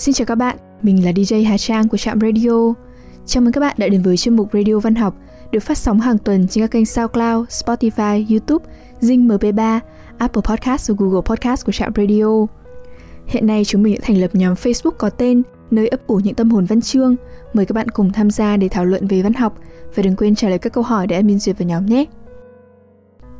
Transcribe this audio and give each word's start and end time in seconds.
Xin 0.00 0.14
chào 0.14 0.26
các 0.26 0.34
bạn, 0.34 0.56
mình 0.82 1.04
là 1.04 1.10
DJ 1.10 1.48
Hà 1.48 1.58
Trang 1.58 1.88
của 1.88 1.96
Trạm 1.96 2.20
Radio. 2.20 2.74
Chào 3.26 3.42
mừng 3.42 3.52
các 3.52 3.60
bạn 3.60 3.76
đã 3.78 3.88
đến 3.88 4.02
với 4.02 4.16
chuyên 4.16 4.36
mục 4.36 4.48
Radio 4.52 4.78
Văn 4.78 4.94
học 4.94 5.14
được 5.50 5.60
phát 5.60 5.78
sóng 5.78 6.00
hàng 6.00 6.18
tuần 6.18 6.48
trên 6.48 6.64
các 6.64 6.70
kênh 6.70 6.86
SoundCloud, 6.86 7.48
Spotify, 7.48 8.26
YouTube, 8.30 8.64
Zing 9.00 9.26
MP3, 9.26 9.80
Apple 10.18 10.42
Podcast 10.44 10.90
và 10.90 10.94
Google 10.98 11.20
Podcast 11.24 11.66
của 11.66 11.72
Trạm 11.72 11.92
Radio. 11.96 12.46
Hiện 13.26 13.46
nay 13.46 13.64
chúng 13.64 13.82
mình 13.82 13.94
đã 13.94 14.00
thành 14.02 14.20
lập 14.20 14.30
nhóm 14.32 14.54
Facebook 14.54 14.90
có 14.90 15.10
tên 15.10 15.42
nơi 15.70 15.88
ấp 15.88 16.06
ủ 16.06 16.16
những 16.16 16.34
tâm 16.34 16.50
hồn 16.50 16.64
văn 16.64 16.80
chương. 16.80 17.16
Mời 17.52 17.66
các 17.66 17.74
bạn 17.74 17.88
cùng 17.88 18.12
tham 18.12 18.30
gia 18.30 18.56
để 18.56 18.68
thảo 18.68 18.84
luận 18.84 19.06
về 19.06 19.22
văn 19.22 19.32
học 19.32 19.58
và 19.94 20.02
đừng 20.02 20.16
quên 20.16 20.34
trả 20.34 20.48
lời 20.48 20.58
các 20.58 20.72
câu 20.72 20.84
hỏi 20.84 21.06
để 21.06 21.16
admin 21.16 21.38
duyệt 21.38 21.58
vào 21.58 21.68
nhóm 21.68 21.86
nhé. 21.86 22.04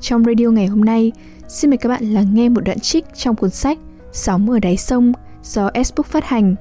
Trong 0.01 0.25
radio 0.25 0.51
ngày 0.51 0.67
hôm 0.67 0.85
nay, 0.85 1.13
xin 1.49 1.71
mời 1.71 1.77
các 1.77 1.89
bạn 1.89 2.05
lắng 2.05 2.35
nghe 2.35 2.49
một 2.49 2.61
đoạn 2.65 2.81
trích 2.81 3.05
trong 3.15 3.37
cuốn 3.37 3.51
sách 3.51 3.79
Sóng 4.13 4.51
ở 4.51 4.59
đáy 4.59 4.77
sông 4.77 5.13
do 5.43 5.69
S-Book 5.69 6.07
phát 6.07 6.25
hành. 6.25 6.55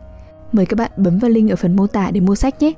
Mời 0.52 0.66
các 0.66 0.76
bạn 0.76 0.92
bấm 0.98 1.20
vào 1.20 1.32
link 1.32 1.50
ở 1.50 1.56
phần 1.56 1.76
mô 1.76 1.88
tả 1.88 2.12
để 2.12 2.22
mua 2.22 2.36
sách 2.36 2.62
nhé. 2.62 2.74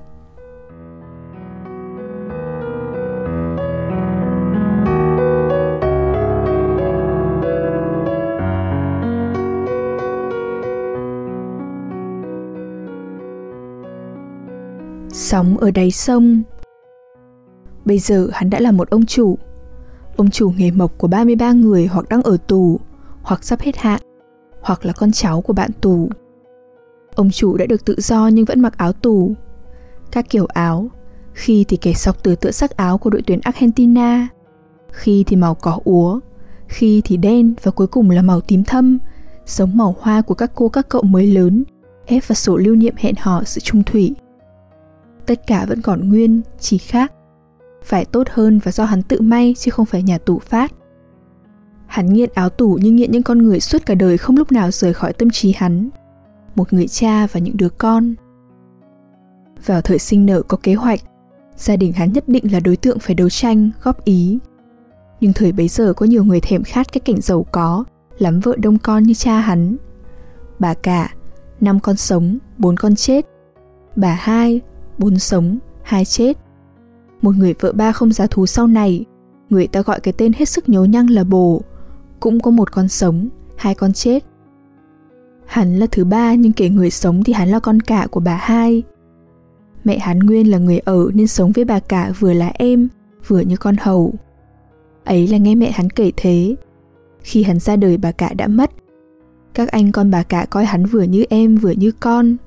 Sóng 15.31 15.57
ở 15.57 15.71
đáy 15.71 15.91
sông 15.91 16.41
Bây 17.85 17.99
giờ 17.99 18.27
hắn 18.33 18.49
đã 18.49 18.59
là 18.59 18.71
một 18.71 18.89
ông 18.89 19.05
chủ 19.05 19.37
Ông 20.17 20.29
chủ 20.29 20.53
nghề 20.57 20.71
mộc 20.71 20.97
của 20.97 21.07
33 21.07 21.51
người 21.51 21.87
hoặc 21.87 22.09
đang 22.09 22.23
ở 22.23 22.37
tù 22.47 22.79
Hoặc 23.21 23.43
sắp 23.43 23.61
hết 23.61 23.77
hạn 23.77 24.01
hoặc 24.61 24.85
là 24.85 24.93
con 24.93 25.11
cháu 25.11 25.41
của 25.41 25.53
bạn 25.53 25.71
tù. 25.81 26.09
Ông 27.15 27.31
chủ 27.31 27.57
đã 27.57 27.65
được 27.65 27.85
tự 27.85 27.95
do 27.97 28.27
nhưng 28.27 28.45
vẫn 28.45 28.61
mặc 28.61 28.77
áo 28.77 28.93
tù. 28.93 29.33
Các 30.11 30.29
kiểu 30.29 30.45
áo, 30.45 30.89
khi 31.33 31.65
thì 31.67 31.77
kẻ 31.77 31.93
sọc 31.93 32.23
từ 32.23 32.35
tựa 32.35 32.51
sắc 32.51 32.77
áo 32.77 32.97
của 32.97 33.09
đội 33.09 33.21
tuyển 33.27 33.39
Argentina, 33.43 34.27
khi 34.91 35.23
thì 35.27 35.35
màu 35.35 35.55
cỏ 35.55 35.79
úa, 35.83 36.19
khi 36.67 37.01
thì 37.05 37.17
đen 37.17 37.53
và 37.63 37.71
cuối 37.71 37.87
cùng 37.87 38.09
là 38.09 38.21
màu 38.21 38.41
tím 38.41 38.63
thâm, 38.63 38.97
giống 39.45 39.77
màu 39.77 39.95
hoa 39.99 40.21
của 40.21 40.35
các 40.35 40.51
cô 40.55 40.69
các 40.69 40.89
cậu 40.89 41.01
mới 41.01 41.27
lớn, 41.27 41.63
ép 42.05 42.27
vào 42.27 42.35
sổ 42.35 42.57
lưu 42.57 42.75
niệm 42.75 42.93
hẹn 42.97 43.15
hò 43.19 43.43
sự 43.43 43.61
trung 43.61 43.83
thủy. 43.83 44.15
Tất 45.25 45.47
cả 45.47 45.65
vẫn 45.65 45.81
còn 45.81 46.09
nguyên, 46.09 46.41
chỉ 46.59 46.77
khác. 46.77 47.13
Phải 47.83 48.05
tốt 48.05 48.27
hơn 48.31 48.59
và 48.63 48.71
do 48.71 48.85
hắn 48.85 49.03
tự 49.03 49.21
may 49.21 49.55
chứ 49.57 49.71
không 49.71 49.85
phải 49.85 50.03
nhà 50.03 50.17
tù 50.17 50.39
phát. 50.39 50.71
Hắn 51.91 52.13
nghiện 52.13 52.29
áo 52.33 52.49
tủ 52.49 52.79
nhưng 52.81 52.95
nghiện 52.95 53.11
những 53.11 53.23
con 53.23 53.37
người 53.37 53.59
suốt 53.59 53.85
cả 53.85 53.95
đời 53.95 54.17
không 54.17 54.37
lúc 54.37 54.51
nào 54.51 54.71
rời 54.71 54.93
khỏi 54.93 55.13
tâm 55.13 55.29
trí 55.29 55.53
hắn. 55.57 55.89
Một 56.55 56.73
người 56.73 56.87
cha 56.87 57.27
và 57.27 57.39
những 57.39 57.57
đứa 57.57 57.69
con. 57.69 58.13
Vào 59.65 59.81
thời 59.81 59.99
sinh 59.99 60.25
nở 60.25 60.41
có 60.41 60.57
kế 60.63 60.73
hoạch, 60.73 60.99
gia 61.55 61.75
đình 61.75 61.93
hắn 61.93 62.13
nhất 62.13 62.23
định 62.27 62.51
là 62.51 62.59
đối 62.59 62.75
tượng 62.75 62.99
phải 62.99 63.15
đấu 63.15 63.29
tranh, 63.29 63.69
góp 63.83 64.03
ý. 64.05 64.39
Nhưng 65.19 65.33
thời 65.33 65.51
bấy 65.51 65.67
giờ 65.67 65.93
có 65.93 66.05
nhiều 66.05 66.23
người 66.23 66.39
thèm 66.39 66.63
khát 66.63 66.91
cái 66.91 66.99
cảnh 66.99 67.21
giàu 67.21 67.45
có, 67.51 67.83
lắm 68.17 68.39
vợ 68.39 68.55
đông 68.57 68.77
con 68.77 69.03
như 69.03 69.13
cha 69.13 69.39
hắn. 69.39 69.75
Bà 70.59 70.73
cả, 70.73 71.13
năm 71.61 71.79
con 71.79 71.95
sống, 71.95 72.37
bốn 72.57 72.77
con 72.77 72.95
chết. 72.95 73.25
Bà 73.95 74.17
hai, 74.19 74.61
bốn 74.97 75.19
sống, 75.19 75.57
hai 75.83 76.05
chết. 76.05 76.37
Một 77.21 77.35
người 77.35 77.53
vợ 77.59 77.71
ba 77.71 77.91
không 77.91 78.11
giá 78.11 78.27
thú 78.27 78.45
sau 78.45 78.67
này, 78.67 79.05
người 79.49 79.67
ta 79.67 79.81
gọi 79.81 79.99
cái 79.99 80.13
tên 80.17 80.33
hết 80.33 80.49
sức 80.49 80.69
nhố 80.69 80.85
nhăng 80.85 81.09
là 81.09 81.23
bồ, 81.23 81.61
cũng 82.21 82.39
có 82.39 82.51
một 82.51 82.71
con 82.71 82.87
sống, 82.87 83.29
hai 83.57 83.75
con 83.75 83.93
chết. 83.93 84.23
Hắn 85.45 85.75
là 85.75 85.87
thứ 85.91 86.05
ba 86.05 86.33
nhưng 86.33 86.53
kể 86.53 86.69
người 86.69 86.89
sống 86.89 87.23
thì 87.23 87.33
hắn 87.33 87.49
là 87.49 87.59
con 87.59 87.79
cả 87.79 88.07
của 88.11 88.19
bà 88.19 88.35
hai. 88.35 88.83
Mẹ 89.83 89.97
hắn 89.97 90.19
nguyên 90.19 90.51
là 90.51 90.57
người 90.57 90.79
ở 90.79 91.09
nên 91.13 91.27
sống 91.27 91.51
với 91.51 91.65
bà 91.65 91.79
cả 91.79 92.11
vừa 92.19 92.33
là 92.33 92.51
em, 92.53 92.87
vừa 93.27 93.39
như 93.39 93.57
con 93.57 93.75
hầu. 93.79 94.13
Ấy 95.03 95.27
là 95.27 95.37
nghe 95.37 95.55
mẹ 95.55 95.71
hắn 95.71 95.89
kể 95.89 96.11
thế. 96.17 96.55
Khi 97.21 97.43
hắn 97.43 97.59
ra 97.59 97.75
đời 97.75 97.97
bà 97.97 98.11
cả 98.11 98.33
đã 98.33 98.47
mất. 98.47 98.71
Các 99.53 99.71
anh 99.71 99.91
con 99.91 100.11
bà 100.11 100.23
cả 100.23 100.45
coi 100.49 100.65
hắn 100.65 100.85
vừa 100.85 101.03
như 101.03 101.25
em 101.29 101.55
vừa 101.55 101.71
như 101.71 101.91
con. 101.91 102.37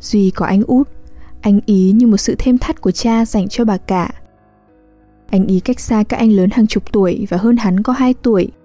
Duy 0.00 0.30
có 0.30 0.46
anh 0.46 0.62
út, 0.62 0.88
anh 1.40 1.60
ý 1.66 1.92
như 1.92 2.06
một 2.06 2.16
sự 2.16 2.34
thêm 2.38 2.58
thắt 2.58 2.80
của 2.80 2.90
cha 2.90 3.24
dành 3.24 3.48
cho 3.48 3.64
bà 3.64 3.76
cả. 3.76 4.10
Anh 5.30 5.46
ý 5.46 5.60
cách 5.60 5.80
xa 5.80 6.04
các 6.08 6.16
anh 6.16 6.32
lớn 6.32 6.50
hàng 6.52 6.66
chục 6.66 6.92
tuổi 6.92 7.26
và 7.30 7.36
hơn 7.36 7.56
hắn 7.56 7.82
có 7.82 7.92
hai 7.92 8.14
tuổi– 8.14 8.48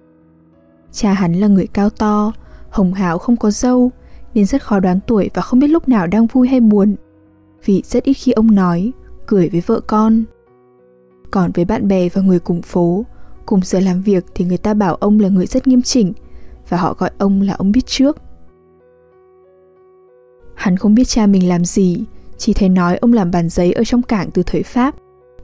Cha 0.92 1.12
hắn 1.12 1.32
là 1.32 1.46
người 1.46 1.66
cao 1.66 1.90
to, 1.90 2.32
hồng 2.70 2.92
hào 2.92 3.18
không 3.18 3.36
có 3.36 3.50
dâu, 3.50 3.90
nên 4.34 4.46
rất 4.46 4.62
khó 4.62 4.80
đoán 4.80 5.00
tuổi 5.06 5.30
và 5.34 5.42
không 5.42 5.58
biết 5.58 5.68
lúc 5.68 5.88
nào 5.88 6.06
đang 6.06 6.26
vui 6.26 6.48
hay 6.48 6.60
buồn. 6.60 6.96
Vì 7.64 7.82
rất 7.84 8.04
ít 8.04 8.14
khi 8.14 8.32
ông 8.32 8.54
nói, 8.54 8.92
cười 9.26 9.48
với 9.48 9.62
vợ 9.66 9.80
con. 9.80 10.24
Còn 11.30 11.50
với 11.54 11.64
bạn 11.64 11.88
bè 11.88 12.08
và 12.08 12.22
người 12.22 12.38
cùng 12.38 12.62
phố, 12.62 13.04
cùng 13.46 13.60
giờ 13.64 13.80
làm 13.80 14.02
việc 14.02 14.24
thì 14.34 14.44
người 14.44 14.58
ta 14.58 14.74
bảo 14.74 14.94
ông 14.94 15.20
là 15.20 15.28
người 15.28 15.46
rất 15.46 15.66
nghiêm 15.66 15.82
chỉnh 15.82 16.12
và 16.68 16.76
họ 16.76 16.94
gọi 16.98 17.10
ông 17.18 17.40
là 17.40 17.54
ông 17.54 17.72
biết 17.72 17.86
trước. 17.86 18.18
Hắn 20.54 20.76
không 20.76 20.94
biết 20.94 21.08
cha 21.08 21.26
mình 21.26 21.48
làm 21.48 21.64
gì, 21.64 22.04
chỉ 22.38 22.52
thấy 22.52 22.68
nói 22.68 22.96
ông 22.96 23.12
làm 23.12 23.30
bàn 23.30 23.48
giấy 23.48 23.72
ở 23.72 23.84
trong 23.84 24.02
cảng 24.02 24.30
từ 24.30 24.42
thời 24.42 24.62
Pháp 24.62 24.94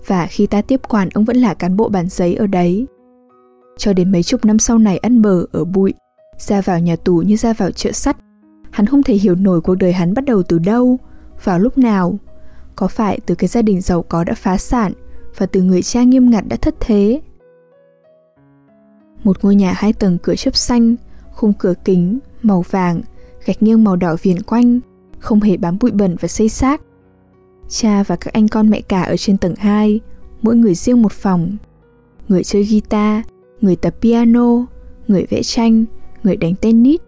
và 0.07 0.27
khi 0.27 0.47
ta 0.47 0.63
tiếp 0.63 0.81
quản 0.89 1.09
ông 1.15 1.25
vẫn 1.25 1.37
là 1.37 1.55
cán 1.55 1.77
bộ 1.77 1.89
bàn 1.89 2.09
giấy 2.09 2.35
ở 2.35 2.47
đấy 2.47 2.87
cho 3.79 3.93
đến 3.93 4.13
mấy 4.13 4.23
chục 4.23 4.45
năm 4.45 4.59
sau 4.59 4.79
này 4.79 4.99
ăn 4.99 5.23
bờ 5.23 5.45
ở 5.53 5.65
bụi, 5.65 5.95
ra 6.39 6.61
vào 6.61 6.81
nhà 6.81 6.97
tù 6.97 7.17
như 7.17 7.37
ra 7.37 7.53
vào 7.53 7.71
chợ 7.71 7.93
sắt. 7.93 8.17
Hắn 8.71 8.87
không 8.87 9.03
thể 9.03 9.15
hiểu 9.15 9.35
nổi 9.35 9.61
cuộc 9.61 9.75
đời 9.75 9.93
hắn 9.93 10.15
bắt 10.15 10.25
đầu 10.25 10.43
từ 10.43 10.59
đâu, 10.59 10.99
vào 11.45 11.59
lúc 11.59 11.79
nào. 11.79 12.19
Có 12.75 12.89
phải 12.89 13.21
từ 13.27 13.35
cái 13.35 13.49
gia 13.49 13.63
đình 13.63 13.81
giàu 13.81 14.03
có 14.03 14.25
đã 14.25 14.35
phá 14.35 14.59
sản 14.59 14.93
và 15.37 15.47
từ 15.47 15.63
người 15.63 15.83
cha 15.83 16.03
nghiêm 16.03 16.31
ngặt 16.31 16.45
đã 16.49 16.57
thất 16.57 16.75
thế? 16.81 17.21
Một 19.25 19.45
ngôi 19.45 19.55
nhà 19.55 19.73
hai 19.77 19.93
tầng 19.93 20.19
cửa 20.23 20.35
chớp 20.37 20.57
xanh, 20.57 20.97
khung 21.33 21.53
cửa 21.53 21.75
kính, 21.85 22.19
màu 22.43 22.65
vàng, 22.71 23.01
gạch 23.45 23.63
nghiêng 23.63 23.85
màu 23.85 23.97
đỏ 23.97 24.17
viền 24.23 24.43
quanh, 24.43 24.81
không 25.19 25.41
hề 25.41 25.57
bám 25.57 25.79
bụi 25.81 25.91
bẩn 25.91 26.17
và 26.21 26.29
xây 26.29 26.49
xác. 26.49 26.81
Cha 27.69 28.03
và 28.03 28.17
các 28.17 28.33
anh 28.35 28.49
con 28.49 28.71
mẹ 28.71 28.81
cả 28.81 29.03
ở 29.03 29.17
trên 29.17 29.39
tầng 29.39 29.55
2, 29.59 30.01
mỗi 30.43 30.57
người 30.57 30.75
riêng 30.75 31.03
một 31.03 31.13
phòng. 31.13 31.57
Người 32.29 32.45
chơi 32.45 32.65
guitar, 32.65 33.25
người 33.61 33.77
tập 33.77 33.95
piano, 34.01 34.67
người 35.09 35.27
vẽ 35.31 35.43
tranh, 35.43 35.85
người 36.23 36.37
đánh 36.37 36.55
tennis. 36.55 37.01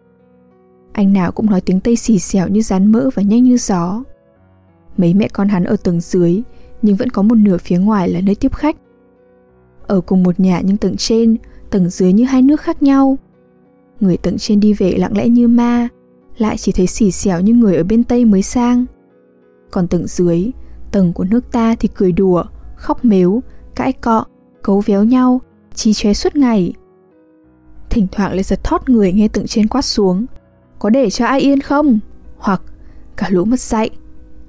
Anh 0.92 1.12
nào 1.12 1.32
cũng 1.32 1.46
nói 1.46 1.60
tiếng 1.60 1.80
Tây 1.80 1.96
xì 1.96 2.18
xèo 2.18 2.48
như 2.48 2.62
rán 2.62 2.92
mỡ 2.92 3.10
và 3.14 3.22
nhanh 3.22 3.44
như 3.44 3.56
gió. 3.56 4.02
Mấy 4.96 5.14
mẹ 5.14 5.28
con 5.28 5.48
hắn 5.48 5.64
ở 5.64 5.76
tầng 5.76 6.00
dưới, 6.00 6.42
nhưng 6.82 6.96
vẫn 6.96 7.10
có 7.10 7.22
một 7.22 7.34
nửa 7.34 7.58
phía 7.58 7.78
ngoài 7.78 8.08
là 8.08 8.20
nơi 8.20 8.34
tiếp 8.34 8.54
khách. 8.54 8.76
Ở 9.86 10.00
cùng 10.00 10.22
một 10.22 10.40
nhà 10.40 10.60
nhưng 10.64 10.76
tầng 10.76 10.96
trên, 10.96 11.36
tầng 11.70 11.90
dưới 11.90 12.12
như 12.12 12.24
hai 12.24 12.42
nước 12.42 12.60
khác 12.60 12.82
nhau. 12.82 13.18
Người 14.00 14.16
tầng 14.16 14.38
trên 14.38 14.60
đi 14.60 14.72
về 14.72 14.92
lặng 14.98 15.16
lẽ 15.16 15.28
như 15.28 15.48
ma, 15.48 15.88
lại 16.38 16.56
chỉ 16.56 16.72
thấy 16.72 16.86
xì 16.86 17.10
xèo 17.10 17.40
như 17.40 17.52
người 17.52 17.76
ở 17.76 17.84
bên 17.84 18.04
Tây 18.04 18.24
mới 18.24 18.42
sang. 18.42 18.86
Còn 19.70 19.88
tầng 19.88 20.06
dưới, 20.06 20.50
tầng 20.92 21.12
của 21.12 21.24
nước 21.24 21.52
ta 21.52 21.74
thì 21.74 21.88
cười 21.94 22.12
đùa, 22.12 22.44
khóc 22.76 23.04
mếu, 23.04 23.42
cãi 23.74 23.92
cọ, 23.92 24.24
cấu 24.62 24.80
véo 24.80 25.04
nhau, 25.04 25.40
trí 25.78 25.92
chóe 25.92 26.14
suốt 26.14 26.36
ngày. 26.36 26.72
Thỉnh 27.90 28.06
thoảng 28.12 28.32
lại 28.32 28.42
giật 28.42 28.64
thót 28.64 28.88
người 28.88 29.12
nghe 29.12 29.28
tượng 29.28 29.46
trên 29.46 29.68
quát 29.68 29.82
xuống. 29.82 30.26
Có 30.78 30.90
để 30.90 31.10
cho 31.10 31.26
ai 31.26 31.40
yên 31.40 31.60
không? 31.60 31.98
Hoặc 32.36 32.62
cả 33.16 33.26
lũ 33.30 33.44
mất 33.44 33.60
dạy. 33.60 33.90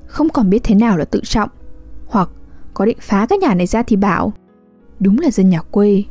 Không 0.06 0.30
còn 0.30 0.50
biết 0.50 0.60
thế 0.64 0.76
nào 0.76 0.98
là 0.98 1.06
tự 1.06 1.22
trọng. 1.24 1.50
Hoặc 2.08 2.30
có 2.74 2.86
định 2.86 2.98
phá 3.02 3.26
cái 3.26 3.38
nhà 3.38 3.54
này 3.54 3.68
ra 3.68 3.84
thì 3.84 3.96
bảo. 3.96 4.34
Đúng 5.00 5.20
là 5.20 5.32
dân 5.32 5.50
nhà 5.50 5.62
quê. 5.62 6.04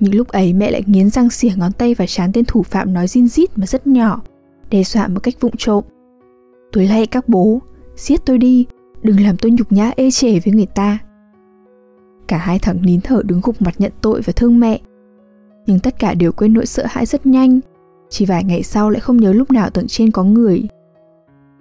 Những 0.00 0.14
lúc 0.14 0.28
ấy 0.28 0.52
mẹ 0.52 0.70
lại 0.70 0.82
nghiến 0.86 1.10
răng 1.10 1.30
xỉa 1.30 1.52
ngón 1.56 1.72
tay 1.72 1.94
và 1.94 2.06
chán 2.06 2.30
tên 2.32 2.44
thủ 2.44 2.62
phạm 2.62 2.94
nói 2.94 3.06
zin 3.06 3.26
rít 3.26 3.58
mà 3.58 3.66
rất 3.66 3.86
nhỏ, 3.86 4.22
đe 4.70 4.82
dọa 4.82 5.08
một 5.08 5.20
cách 5.22 5.34
vụng 5.40 5.56
trộm. 5.58 5.84
Tôi 6.72 6.86
lay 6.86 7.06
các 7.06 7.28
bố, 7.28 7.62
giết 7.96 8.20
tôi 8.26 8.38
đi, 8.38 8.66
đừng 9.02 9.20
làm 9.20 9.36
tôi 9.36 9.50
nhục 9.50 9.72
nhã 9.72 9.90
ê 9.96 10.10
chề 10.10 10.38
với 10.38 10.54
người 10.54 10.66
ta. 10.66 10.98
Cả 12.28 12.36
hai 12.38 12.58
thằng 12.58 12.78
nín 12.82 13.00
thở 13.00 13.22
đứng 13.24 13.40
gục 13.42 13.62
mặt 13.62 13.74
nhận 13.78 13.92
tội 14.00 14.20
và 14.24 14.32
thương 14.36 14.60
mẹ. 14.60 14.80
Nhưng 15.66 15.80
tất 15.80 15.98
cả 15.98 16.14
đều 16.14 16.32
quên 16.32 16.52
nỗi 16.52 16.66
sợ 16.66 16.84
hãi 16.88 17.06
rất 17.06 17.26
nhanh, 17.26 17.60
chỉ 18.10 18.26
vài 18.26 18.44
ngày 18.44 18.62
sau 18.62 18.90
lại 18.90 19.00
không 19.00 19.16
nhớ 19.16 19.32
lúc 19.32 19.50
nào 19.50 19.70
tầng 19.70 19.86
trên 19.88 20.10
có 20.10 20.24
người. 20.24 20.62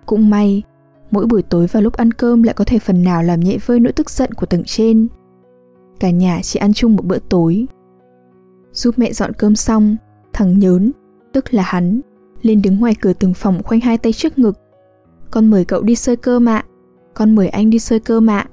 Cũng 0.06 0.30
may, 0.30 0.64
mỗi 1.12 1.26
buổi 1.26 1.42
tối 1.42 1.68
vào 1.68 1.84
lúc 1.84 1.94
ăn 1.94 2.12
cơm 2.12 2.44
lại 2.44 2.54
có 2.54 2.66
thể 2.66 2.80
phần 2.80 3.04
nào 3.04 3.24
làm 3.24 3.40
nhẹ 3.40 3.58
vơi 3.66 3.80
nỗi 3.80 3.94
tức 3.94 4.10
giận 4.10 4.34
của 4.34 4.46
tầng 4.46 4.64
trên. 4.64 5.08
Cả 6.00 6.10
nhà 6.10 6.40
chỉ 6.44 6.60
ăn 6.60 6.74
chung 6.74 6.96
một 6.96 7.06
bữa 7.06 7.20
tối. 7.20 7.66
Giúp 8.72 9.00
mẹ 9.00 9.14
dọn 9.14 9.34
cơm 9.34 9.56
xong, 9.56 9.96
thằng 10.34 10.60
nhớn, 10.60 10.92
tức 11.34 11.54
là 11.54 11.64
hắn, 11.64 12.02
lên 12.42 12.62
đứng 12.62 12.80
ngoài 12.80 12.96
cửa 13.02 13.14
từng 13.14 13.34
phòng 13.34 13.64
khoanh 13.64 13.80
hai 13.80 13.98
tay 13.98 14.14
trước 14.14 14.40
ngực. 14.40 14.60
Con 15.32 15.50
mời 15.50 15.66
cậu 15.66 15.82
đi 15.82 15.96
sơi 15.96 16.16
cơm 16.16 16.50
ạ, 16.50 16.66
con 17.14 17.36
mời 17.36 17.48
anh 17.48 17.70
đi 17.70 17.80
sơi 17.80 18.00
cơm 18.00 18.30
ạ. 18.30 18.50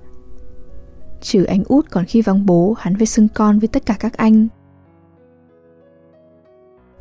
Trừ 1.20 1.44
anh 1.44 1.64
út 1.64 1.90
còn 1.90 2.04
khi 2.04 2.22
vắng 2.22 2.46
bố 2.46 2.74
hắn 2.78 2.96
phải 2.96 3.06
xưng 3.06 3.28
con 3.34 3.58
với 3.58 3.68
tất 3.68 3.86
cả 3.86 3.96
các 4.00 4.16
anh 4.16 4.48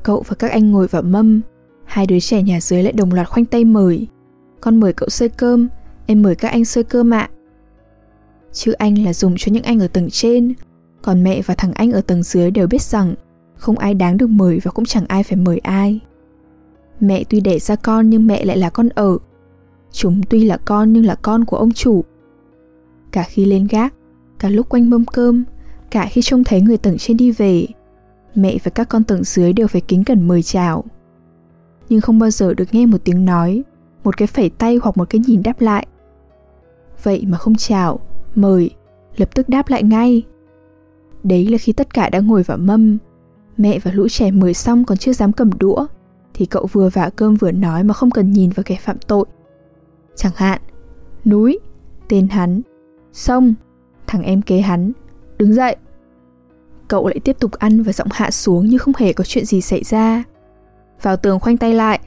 Cậu 0.04 0.24
và 0.28 0.36
các 0.36 0.52
anh 0.52 0.72
ngồi 0.72 0.88
vào 0.88 1.02
mâm 1.02 1.42
Hai 1.88 2.08
đứa 2.08 2.20
trẻ 2.20 2.42
nhà 2.42 2.62
dưới 2.62 2.84
lại 2.84 2.94
đồng 2.94 3.14
loạt 3.14 3.28
khoanh 3.28 3.46
tay 3.46 3.66
mời. 3.66 4.08
Con 4.62 4.80
mời 4.80 4.94
cậu 4.94 5.10
xơi 5.10 5.30
cơm, 5.30 5.68
em 6.06 6.22
mời 6.22 6.36
các 6.36 6.52
anh 6.52 6.66
xơi 6.66 6.84
cơm 6.84 7.14
ạ. 7.14 7.30
Chữ 8.52 8.72
anh 8.72 9.04
là 9.04 9.14
dùng 9.14 9.36
cho 9.38 9.52
những 9.52 9.64
anh 9.64 9.80
ở 9.80 9.88
tầng 9.88 10.10
trên, 10.10 10.54
còn 11.02 11.24
mẹ 11.24 11.42
và 11.42 11.54
thằng 11.54 11.74
anh 11.74 11.92
ở 11.92 12.02
tầng 12.02 12.24
dưới 12.24 12.52
đều 12.52 12.68
biết 12.68 12.82
rằng 12.82 13.16
không 13.56 13.78
ai 13.78 13.94
đáng 13.94 14.18
được 14.18 14.28
mời 14.28 14.60
và 14.64 14.72
cũng 14.72 14.86
chẳng 14.86 15.06
ai 15.08 15.24
phải 15.24 15.38
mời 15.38 15.58
ai. 15.58 16.00
Mẹ 17.00 17.24
tuy 17.30 17.40
đẻ 17.40 17.60
ra 17.60 17.76
con 17.76 18.10
nhưng 18.10 18.28
mẹ 18.28 18.46
lại 18.46 18.58
là 18.58 18.70
con 18.70 18.90
ở. 18.90 19.18
Chúng 19.92 20.22
tuy 20.30 20.44
là 20.44 20.58
con 20.58 20.94
nhưng 20.94 21.06
là 21.06 21.16
con 21.16 21.46
của 21.46 21.58
ông 21.58 21.72
chủ. 21.72 22.04
Cả 23.12 23.24
khi 23.24 23.46
lên 23.46 23.68
gác, 23.70 23.94
cả 24.40 24.50
lúc 24.50 24.70
quanh 24.70 24.90
mâm 24.90 25.06
cơm, 25.06 25.44
cả 25.92 26.08
khi 26.12 26.22
trông 26.22 26.44
thấy 26.44 26.62
người 26.62 26.78
tầng 26.78 26.98
trên 26.98 27.18
đi 27.18 27.32
về, 27.32 27.66
mẹ 28.36 28.58
và 28.64 28.72
các 28.72 28.90
con 28.90 29.04
tầng 29.04 29.24
dưới 29.24 29.54
đều 29.54 29.68
phải 29.68 29.82
kính 29.82 30.04
cẩn 30.04 30.28
mời 30.28 30.44
chào. 30.44 30.84
Nhưng 31.90 32.02
không 32.02 32.20
bao 32.20 32.30
giờ 32.30 32.54
được 32.54 32.74
nghe 32.74 32.86
một 32.86 32.98
tiếng 33.04 33.26
nói, 33.26 33.64
một 34.04 34.18
cái 34.18 34.28
phẩy 34.28 34.50
tay 34.50 34.80
hoặc 34.84 34.98
một 34.98 35.10
cái 35.10 35.22
nhìn 35.28 35.44
đáp 35.44 35.62
lại. 35.62 35.88
Vậy 37.04 37.26
mà 37.28 37.38
không 37.38 37.56
chào, 37.56 38.00
mời, 38.36 38.70
lập 39.18 39.36
tức 39.36 39.50
đáp 39.50 39.70
lại 39.70 39.84
ngay. 39.84 40.24
Đấy 41.24 41.48
là 41.48 41.58
khi 41.58 41.74
tất 41.74 41.94
cả 41.94 42.10
đã 42.10 42.20
ngồi 42.20 42.44
vào 42.44 42.58
mâm, 42.58 42.98
mẹ 43.58 43.80
và 43.80 43.92
lũ 43.92 44.08
trẻ 44.08 44.32
mời 44.32 44.54
xong 44.54 44.86
còn 44.86 44.98
chưa 44.98 45.14
dám 45.14 45.32
cầm 45.32 45.50
đũa, 45.60 45.88
thì 46.34 46.46
cậu 46.46 46.66
vừa 46.72 46.90
vả 46.90 47.10
cơm 47.16 47.36
vừa 47.36 47.52
nói 47.52 47.84
mà 47.84 47.94
không 47.94 48.12
cần 48.12 48.32
nhìn 48.32 48.50
vào 48.50 48.64
kẻ 48.64 48.76
phạm 48.76 48.98
tội. 49.08 49.26
Chẳng 50.16 50.32
hạn, 50.36 50.62
núi, 51.26 51.60
tên 52.10 52.28
hắn, 52.28 52.62
sông, 53.14 53.54
thằng 54.08 54.22
em 54.22 54.42
kế 54.42 54.62
hắn, 54.62 54.92
đứng 55.38 55.54
dậy. 55.54 55.76
Cậu 56.88 57.08
lại 57.08 57.20
tiếp 57.20 57.36
tục 57.40 57.52
ăn 57.52 57.82
và 57.82 57.94
giọng 57.94 58.08
hạ 58.12 58.32
xuống 58.32 58.66
như 58.66 58.78
không 58.78 58.94
hề 58.98 59.14
có 59.14 59.24
chuyện 59.24 59.46
gì 59.46 59.62
xảy 59.62 59.84
ra. 59.84 60.24
Vào 61.02 61.18
tường 61.18 61.40
khoanh 61.40 61.58
tay 61.58 61.74
lại. 61.74 62.00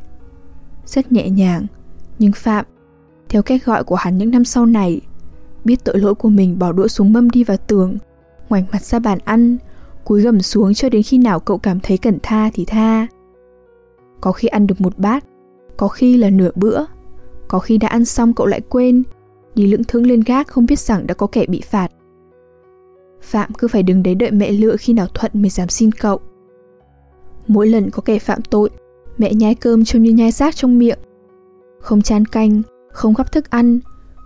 Rất 0.86 1.12
nhẹ 1.12 1.28
nhàng, 1.28 1.66
nhưng 2.18 2.32
Phạm, 2.32 2.64
theo 3.28 3.42
cách 3.42 3.64
gọi 3.64 3.84
của 3.84 3.94
hắn 3.94 4.18
những 4.18 4.30
năm 4.30 4.44
sau 4.44 4.66
này, 4.66 5.00
biết 5.64 5.84
tội 5.84 5.98
lỗi 5.98 6.14
của 6.14 6.28
mình 6.28 6.58
bỏ 6.58 6.72
đũa 6.72 6.88
xuống 6.88 7.12
mâm 7.12 7.30
đi 7.30 7.44
vào 7.44 7.56
tường, 7.56 7.98
ngoảnh 8.48 8.64
mặt 8.72 8.82
ra 8.82 8.98
bàn 8.98 9.18
ăn, 9.24 9.56
cúi 10.04 10.20
gầm 10.20 10.40
xuống 10.40 10.74
cho 10.74 10.88
đến 10.88 11.02
khi 11.02 11.18
nào 11.18 11.40
cậu 11.40 11.58
cảm 11.58 11.80
thấy 11.80 11.98
cần 11.98 12.18
tha 12.22 12.50
thì 12.54 12.64
tha. 12.64 13.06
Có 14.20 14.32
khi 14.32 14.48
ăn 14.48 14.66
được 14.66 14.80
một 14.80 14.98
bát, 14.98 15.24
có 15.76 15.88
khi 15.88 16.16
là 16.16 16.30
nửa 16.30 16.50
bữa, 16.54 16.84
có 17.48 17.58
khi 17.58 17.78
đã 17.78 17.88
ăn 17.88 18.04
xong 18.04 18.34
cậu 18.34 18.46
lại 18.46 18.60
quên, 18.60 19.02
đi 19.54 19.66
lững 19.66 19.84
thững 19.84 20.06
lên 20.06 20.22
gác 20.26 20.48
không 20.48 20.66
biết 20.66 20.78
rằng 20.78 21.06
đã 21.06 21.14
có 21.14 21.26
kẻ 21.26 21.46
bị 21.46 21.60
phạt. 21.60 21.88
Phạm 23.22 23.52
cứ 23.58 23.68
phải 23.68 23.82
đứng 23.82 24.02
đấy 24.02 24.14
đợi 24.14 24.30
mẹ 24.30 24.52
lựa 24.52 24.76
khi 24.76 24.92
nào 24.92 25.06
thuận 25.14 25.32
mới 25.34 25.50
dám 25.50 25.68
xin 25.68 25.92
cậu. 25.92 26.20
Mỗi 27.46 27.66
lần 27.66 27.90
có 27.90 28.02
kẻ 28.04 28.18
phạm 28.18 28.42
tội, 28.42 28.70
mẹ 29.18 29.34
nhai 29.34 29.54
cơm 29.54 29.84
trông 29.84 30.02
như 30.02 30.10
nhai 30.10 30.30
rác 30.30 30.56
trong 30.56 30.78
miệng. 30.78 30.98
Không 31.80 32.02
chan 32.02 32.24
canh, 32.24 32.62
không 32.92 33.14
gắp 33.14 33.32
thức 33.32 33.50
ăn, 33.50 33.80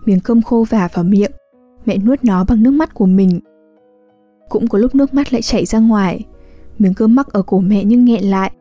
miếng 0.05 0.19
cơm 0.19 0.41
khô 0.41 0.65
vả 0.69 0.89
vào 0.93 1.03
miệng, 1.03 1.31
mẹ 1.85 1.97
nuốt 1.97 2.23
nó 2.23 2.43
bằng 2.43 2.63
nước 2.63 2.71
mắt 2.71 2.93
của 2.93 3.05
mình. 3.05 3.39
Cũng 4.49 4.67
có 4.67 4.79
lúc 4.79 4.95
nước 4.95 5.13
mắt 5.13 5.33
lại 5.33 5.41
chảy 5.41 5.65
ra 5.65 5.79
ngoài, 5.79 6.25
miếng 6.79 6.93
cơm 6.93 7.15
mắc 7.15 7.33
ở 7.33 7.41
cổ 7.41 7.59
mẹ 7.59 7.83
nhưng 7.83 8.05
nghẹn 8.05 8.23
lại, 8.23 8.51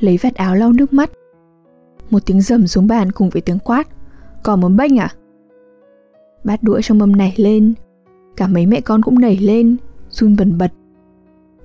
lấy 0.00 0.18
vạt 0.22 0.34
áo 0.34 0.54
lau 0.54 0.72
nước 0.72 0.92
mắt. 0.92 1.10
Một 2.10 2.26
tiếng 2.26 2.40
rầm 2.40 2.66
xuống 2.66 2.86
bàn 2.86 3.12
cùng 3.12 3.30
với 3.30 3.42
tiếng 3.42 3.58
quát, 3.58 3.88
còn 4.42 4.60
muốn 4.60 4.76
bênh 4.76 4.98
à? 4.98 5.14
Bát 6.44 6.62
đũa 6.62 6.80
trong 6.80 6.98
mâm 6.98 7.16
nảy 7.16 7.34
lên, 7.36 7.74
cả 8.36 8.46
mấy 8.46 8.66
mẹ 8.66 8.80
con 8.80 9.02
cũng 9.02 9.18
nảy 9.18 9.36
lên, 9.36 9.76
run 10.10 10.36
bần 10.36 10.58
bật. 10.58 10.72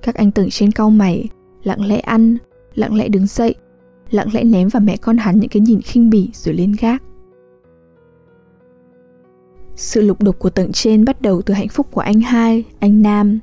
Các 0.02 0.14
anh 0.14 0.30
tưởng 0.30 0.50
trên 0.50 0.72
cau 0.72 0.90
mày, 0.90 1.28
lặng 1.62 1.86
lẽ 1.86 1.98
ăn, 1.98 2.36
lặng 2.74 2.94
lẽ 2.94 3.08
đứng 3.08 3.26
dậy, 3.26 3.54
lặng 4.10 4.28
lẽ 4.32 4.44
ném 4.44 4.68
vào 4.68 4.80
mẹ 4.80 4.96
con 4.96 5.16
hắn 5.16 5.40
những 5.40 5.50
cái 5.50 5.60
nhìn 5.60 5.80
khinh 5.82 6.10
bỉ 6.10 6.30
rồi 6.32 6.54
lên 6.54 6.74
gác. 6.80 7.02
Sự 9.76 10.00
lục 10.00 10.22
đục 10.22 10.38
của 10.38 10.50
tầng 10.50 10.72
trên 10.72 11.04
bắt 11.04 11.22
đầu 11.22 11.42
từ 11.42 11.54
hạnh 11.54 11.68
phúc 11.68 11.86
của 11.90 12.00
anh 12.00 12.20
hai, 12.20 12.64
anh 12.80 13.02
Nam. 13.02 13.38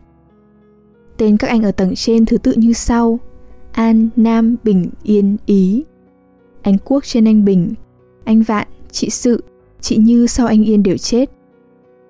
Tên 1.17 1.37
các 1.37 1.47
anh 1.47 1.63
ở 1.63 1.71
tầng 1.71 1.95
trên 1.95 2.25
thứ 2.25 2.37
tự 2.37 2.53
như 2.53 2.73
sau. 2.73 3.19
An, 3.71 4.09
Nam, 4.15 4.55
Bình, 4.63 4.89
Yên, 5.03 5.37
Ý. 5.45 5.83
Anh 6.61 6.77
Quốc 6.85 7.05
trên 7.05 7.27
anh 7.27 7.45
Bình, 7.45 7.73
anh 8.23 8.41
Vạn, 8.41 8.67
chị 8.91 9.09
Sự, 9.09 9.43
chị 9.81 9.97
Như 9.97 10.27
sau 10.27 10.47
anh 10.47 10.63
Yên 10.63 10.83
đều 10.83 10.97
chết. 10.97 11.29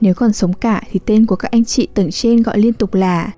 Nếu 0.01 0.13
còn 0.13 0.33
sống 0.33 0.53
cả 0.53 0.83
thì 0.91 0.99
tên 1.05 1.25
của 1.25 1.35
các 1.35 1.51
anh 1.51 1.65
chị 1.65 1.87
tầng 1.93 2.11
trên 2.11 2.43
gọi 2.43 2.59
liên 2.59 2.73
tục 2.73 2.93
là 2.93 3.31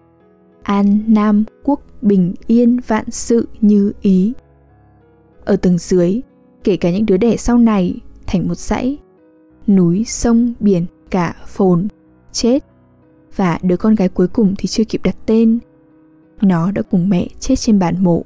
An, 0.63 1.00
Nam, 1.07 1.44
Quốc, 1.63 1.81
Bình, 2.01 2.33
Yên, 2.47 2.80
Vạn, 2.88 3.12
Sự, 3.12 3.47
Như, 3.62 3.91
Ý. 4.01 4.33
Ở 5.45 5.56
tầng 5.56 5.77
dưới, 5.77 6.21
kể 6.63 6.77
cả 6.77 6.91
những 6.91 7.06
đứa 7.06 7.18
đẻ 7.18 7.38
sau 7.38 7.57
này, 7.57 7.95
thành 8.27 8.47
một 8.47 8.57
dãy. 8.57 8.97
Núi, 9.68 10.03
sông, 10.07 10.53
biển, 10.59 10.86
cả, 11.09 11.36
phồn, 11.47 11.88
chết. 12.31 12.63
Và 13.36 13.59
đứa 13.63 13.77
con 13.77 13.95
gái 13.95 14.09
cuối 14.09 14.27
cùng 14.27 14.56
thì 14.57 14.68
chưa 14.68 14.83
kịp 14.83 15.01
đặt 15.03 15.15
tên. 15.25 15.59
Nó 16.41 16.71
đã 16.71 16.81
cùng 16.81 17.09
mẹ 17.09 17.27
chết 17.39 17.56
trên 17.56 17.79
bàn 17.79 18.03
mộ. 18.03 18.24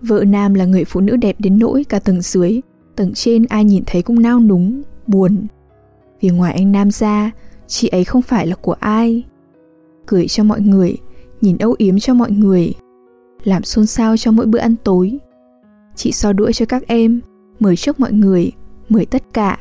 Vợ 0.00 0.24
Nam 0.24 0.54
là 0.54 0.64
người 0.64 0.84
phụ 0.84 1.00
nữ 1.00 1.16
đẹp 1.16 1.36
đến 1.38 1.58
nỗi 1.58 1.84
cả 1.84 1.98
tầng 1.98 2.20
dưới, 2.20 2.60
tầng 2.96 3.12
trên 3.14 3.46
ai 3.48 3.64
nhìn 3.64 3.82
thấy 3.86 4.02
cũng 4.02 4.22
nao 4.22 4.40
núng, 4.40 4.82
buồn. 5.06 5.46
Vì 6.20 6.28
ngoài 6.28 6.54
anh 6.54 6.72
Nam 6.72 6.90
ra, 6.90 7.30
chị 7.66 7.88
ấy 7.88 8.04
không 8.04 8.22
phải 8.22 8.46
là 8.46 8.54
của 8.54 8.76
ai. 8.80 9.24
Cười 10.06 10.28
cho 10.28 10.44
mọi 10.44 10.60
người, 10.60 10.96
nhìn 11.40 11.58
âu 11.58 11.74
yếm 11.78 11.98
cho 11.98 12.14
mọi 12.14 12.30
người, 12.30 12.72
làm 13.44 13.62
xôn 13.62 13.86
xao 13.86 14.16
cho 14.16 14.30
mỗi 14.30 14.46
bữa 14.46 14.58
ăn 14.58 14.74
tối. 14.84 15.18
Chị 15.96 16.12
so 16.12 16.32
đũa 16.32 16.52
cho 16.52 16.66
các 16.66 16.86
em, 16.86 17.20
mời 17.60 17.76
trước 17.76 18.00
mọi 18.00 18.12
người, 18.12 18.52
mời 18.88 19.06
tất 19.06 19.22
cả. 19.32 19.58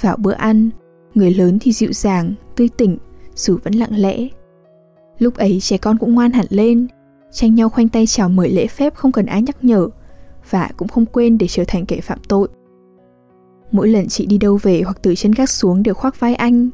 Vào 0.00 0.16
bữa 0.16 0.32
ăn, 0.32 0.70
người 1.14 1.34
lớn 1.34 1.58
thì 1.60 1.72
dịu 1.72 1.92
dàng, 1.92 2.34
tươi 2.56 2.68
tỉnh, 2.68 2.98
dù 3.34 3.58
vẫn 3.64 3.74
lặng 3.74 3.96
lẽ. 3.96 4.28
Lúc 5.18 5.34
ấy 5.34 5.60
trẻ 5.60 5.78
con 5.78 5.98
cũng 5.98 6.14
ngoan 6.14 6.32
hẳn 6.32 6.46
lên, 6.50 6.86
tranh 7.32 7.54
nhau 7.54 7.68
khoanh 7.68 7.88
tay 7.88 8.06
chào 8.06 8.28
mời 8.28 8.50
lễ 8.50 8.66
phép 8.66 8.94
không 8.94 9.12
cần 9.12 9.26
ai 9.26 9.42
nhắc 9.42 9.64
nhở, 9.64 9.88
và 10.50 10.70
cũng 10.76 10.88
không 10.88 11.06
quên 11.06 11.38
để 11.38 11.46
trở 11.48 11.64
thành 11.68 11.86
kẻ 11.86 12.00
phạm 12.00 12.18
tội. 12.28 12.48
Mỗi 13.70 13.88
lần 13.88 14.08
chị 14.08 14.26
đi 14.26 14.38
đâu 14.38 14.58
về 14.62 14.82
hoặc 14.84 14.98
từ 15.02 15.14
trên 15.14 15.32
gác 15.32 15.50
xuống 15.50 15.82
đều 15.82 15.94
khoác 15.94 16.20
vai 16.20 16.34
anh. 16.34 16.70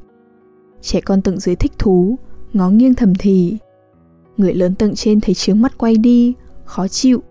Trẻ 0.80 1.00
con 1.00 1.22
tầng 1.22 1.40
dưới 1.40 1.56
thích 1.56 1.72
thú, 1.78 2.18
ngó 2.52 2.70
nghiêng 2.70 2.94
thầm 2.94 3.14
thì. 3.18 3.56
Người 4.36 4.54
lớn 4.54 4.74
tầng 4.74 4.94
trên 4.94 5.20
thấy 5.20 5.34
trướng 5.34 5.60
mắt 5.60 5.78
quay 5.78 5.96
đi, 5.96 6.34
khó 6.64 6.88
chịu. 6.88 7.22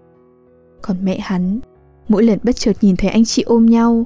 Còn 0.81 0.97
mẹ 1.03 1.19
hắn, 1.19 1.59
mỗi 2.07 2.23
lần 2.23 2.39
bất 2.43 2.55
chợt 2.55 2.73
nhìn 2.81 2.95
thấy 2.95 3.09
anh 3.09 3.25
chị 3.25 3.41
ôm 3.41 3.65
nhau, 3.65 4.05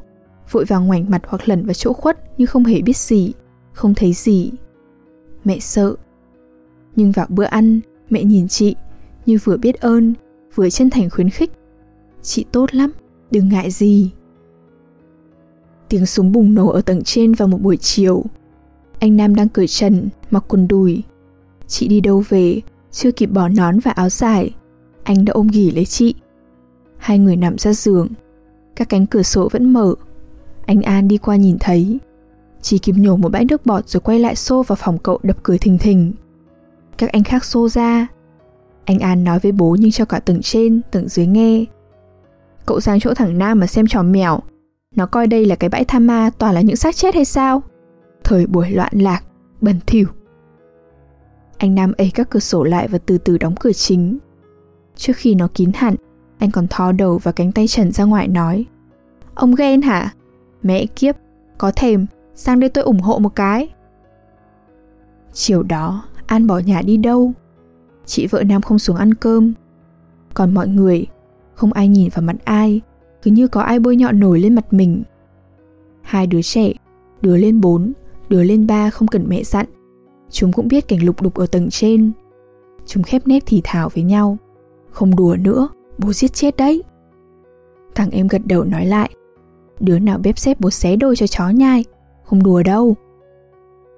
vội 0.51 0.65
vàng 0.65 0.87
ngoảnh 0.87 1.09
mặt 1.09 1.21
hoặc 1.27 1.49
lẩn 1.49 1.65
vào 1.65 1.73
chỗ 1.73 1.93
khuất 1.93 2.19
nhưng 2.37 2.47
không 2.47 2.63
hề 2.63 2.81
biết 2.81 2.97
gì, 2.97 3.33
không 3.73 3.93
thấy 3.95 4.13
gì. 4.13 4.51
Mẹ 5.43 5.59
sợ. 5.59 5.95
Nhưng 6.95 7.11
vào 7.11 7.25
bữa 7.29 7.43
ăn, 7.43 7.79
mẹ 8.09 8.23
nhìn 8.23 8.47
chị 8.47 8.75
như 9.25 9.37
vừa 9.43 9.57
biết 9.57 9.81
ơn, 9.81 10.13
vừa 10.55 10.69
chân 10.69 10.89
thành 10.89 11.09
khuyến 11.09 11.29
khích. 11.29 11.51
Chị 12.23 12.45
tốt 12.51 12.75
lắm, 12.75 12.91
đừng 13.31 13.49
ngại 13.49 13.71
gì. 13.71 14.11
Tiếng 15.89 16.05
súng 16.05 16.31
bùng 16.31 16.53
nổ 16.53 16.67
ở 16.69 16.81
tầng 16.81 17.03
trên 17.03 17.33
vào 17.33 17.47
một 17.47 17.61
buổi 17.61 17.77
chiều. 17.77 18.23
Anh 18.99 19.17
Nam 19.17 19.35
đang 19.35 19.49
cởi 19.49 19.67
trần, 19.67 20.09
mặc 20.31 20.45
quần 20.47 20.67
đùi. 20.67 21.03
Chị 21.67 21.87
đi 21.87 22.01
đâu 22.01 22.23
về, 22.29 22.61
chưa 22.91 23.11
kịp 23.11 23.25
bỏ 23.25 23.47
nón 23.47 23.79
và 23.79 23.91
áo 23.91 24.09
dài. 24.09 24.55
Anh 25.03 25.25
đã 25.25 25.33
ôm 25.33 25.47
ghì 25.47 25.71
lấy 25.71 25.85
chị. 25.85 26.15
Hai 26.97 27.19
người 27.19 27.35
nằm 27.35 27.57
ra 27.57 27.73
giường. 27.73 28.07
Các 28.75 28.89
cánh 28.89 29.07
cửa 29.07 29.23
sổ 29.23 29.49
vẫn 29.51 29.73
mở. 29.73 29.95
Anh 30.65 30.81
An 30.81 31.07
đi 31.07 31.17
qua 31.17 31.35
nhìn 31.35 31.57
thấy. 31.59 31.99
Chỉ 32.61 32.77
kịp 32.77 32.95
nhổ 32.97 33.15
một 33.15 33.29
bãi 33.29 33.45
nước 33.45 33.65
bọt 33.65 33.89
rồi 33.89 34.01
quay 34.01 34.19
lại 34.19 34.35
xô 34.35 34.63
vào 34.63 34.75
phòng 34.75 34.97
cậu 34.97 35.19
đập 35.23 35.37
cười 35.43 35.57
thình 35.57 35.77
thình. 35.77 36.13
Các 36.97 37.11
anh 37.11 37.23
khác 37.23 37.45
xô 37.45 37.69
ra. 37.69 38.07
Anh 38.85 38.99
An 38.99 39.23
nói 39.23 39.39
với 39.39 39.51
bố 39.51 39.75
nhưng 39.79 39.91
cho 39.91 40.05
cả 40.05 40.19
tầng 40.19 40.41
trên, 40.41 40.81
tầng 40.91 41.07
dưới 41.07 41.25
nghe. 41.25 41.65
Cậu 42.65 42.79
sang 42.79 42.99
chỗ 42.99 43.13
thằng 43.13 43.37
Nam 43.37 43.59
mà 43.59 43.67
xem 43.67 43.87
trò 43.87 44.03
mèo, 44.03 44.39
nó 44.95 45.05
coi 45.05 45.27
đây 45.27 45.45
là 45.45 45.55
cái 45.55 45.69
bãi 45.69 45.85
tha 45.85 45.99
ma 45.99 46.29
toàn 46.37 46.55
là 46.55 46.61
những 46.61 46.75
xác 46.75 46.95
chết 46.95 47.15
hay 47.15 47.25
sao? 47.25 47.63
Thời 48.23 48.47
buổi 48.47 48.69
loạn 48.71 48.93
lạc, 48.93 49.23
bẩn 49.61 49.79
thỉu. 49.87 50.07
Anh 51.57 51.75
Nam 51.75 51.93
ấy 51.97 52.11
các 52.15 52.29
cửa 52.29 52.39
sổ 52.39 52.63
lại 52.63 52.87
và 52.87 52.97
từ 52.97 53.17
từ 53.17 53.37
đóng 53.37 53.55
cửa 53.59 53.73
chính. 53.73 54.17
Trước 54.95 55.13
khi 55.15 55.35
nó 55.35 55.47
kín 55.53 55.71
hẳn, 55.75 55.95
anh 56.37 56.51
còn 56.51 56.67
thò 56.67 56.91
đầu 56.91 57.17
và 57.23 57.31
cánh 57.31 57.51
tay 57.51 57.67
trần 57.67 57.91
ra 57.91 58.03
ngoài 58.03 58.27
nói 58.27 58.65
Ông 59.35 59.55
ghen 59.55 59.81
hả? 59.81 60.13
Mẹ 60.63 60.85
kiếp, 60.85 61.15
có 61.57 61.71
thèm, 61.75 62.05
sang 62.35 62.59
đây 62.59 62.69
tôi 62.69 62.83
ủng 62.83 62.99
hộ 62.99 63.19
một 63.19 63.35
cái. 63.35 63.69
Chiều 65.33 65.63
đó, 65.63 66.03
An 66.25 66.47
bỏ 66.47 66.59
nhà 66.59 66.81
đi 66.81 66.97
đâu? 66.97 67.31
Chị 68.05 68.27
vợ 68.27 68.43
Nam 68.43 68.61
không 68.61 68.79
xuống 68.79 68.95
ăn 68.95 69.13
cơm. 69.13 69.53
Còn 70.33 70.53
mọi 70.53 70.67
người, 70.67 71.05
không 71.61 71.73
ai 71.73 71.87
nhìn 71.87 72.09
vào 72.13 72.21
mặt 72.21 72.35
ai, 72.43 72.81
cứ 73.21 73.31
như 73.31 73.47
có 73.47 73.61
ai 73.61 73.79
bôi 73.79 73.95
nhọ 73.95 74.11
nổi 74.11 74.39
lên 74.39 74.55
mặt 74.55 74.73
mình. 74.73 75.03
Hai 76.01 76.27
đứa 76.27 76.41
trẻ, 76.41 76.73
đứa 77.21 77.37
lên 77.37 77.61
bốn, 77.61 77.93
đứa 78.29 78.43
lên 78.43 78.67
ba 78.67 78.89
không 78.89 79.07
cần 79.07 79.25
mẹ 79.27 79.43
dặn. 79.43 79.65
Chúng 80.29 80.51
cũng 80.51 80.67
biết 80.67 80.87
cảnh 80.87 81.03
lục 81.03 81.21
đục 81.21 81.35
ở 81.35 81.45
tầng 81.45 81.69
trên. 81.69 82.11
Chúng 82.85 83.03
khép 83.03 83.27
nép 83.27 83.43
thì 83.45 83.61
thảo 83.63 83.89
với 83.89 84.03
nhau. 84.03 84.37
Không 84.91 85.15
đùa 85.15 85.35
nữa, 85.39 85.69
bố 85.97 86.13
giết 86.13 86.33
chết 86.33 86.57
đấy. 86.57 86.83
Thằng 87.95 88.09
em 88.11 88.27
gật 88.27 88.41
đầu 88.45 88.63
nói 88.63 88.85
lại 88.85 89.09
Đứa 89.79 89.99
nào 89.99 90.17
bếp 90.23 90.37
xếp 90.37 90.59
bố 90.59 90.69
xé 90.69 90.95
đôi 90.95 91.15
cho 91.15 91.27
chó 91.27 91.49
nhai 91.49 91.85
Không 92.23 92.43
đùa 92.43 92.63
đâu 92.63 92.95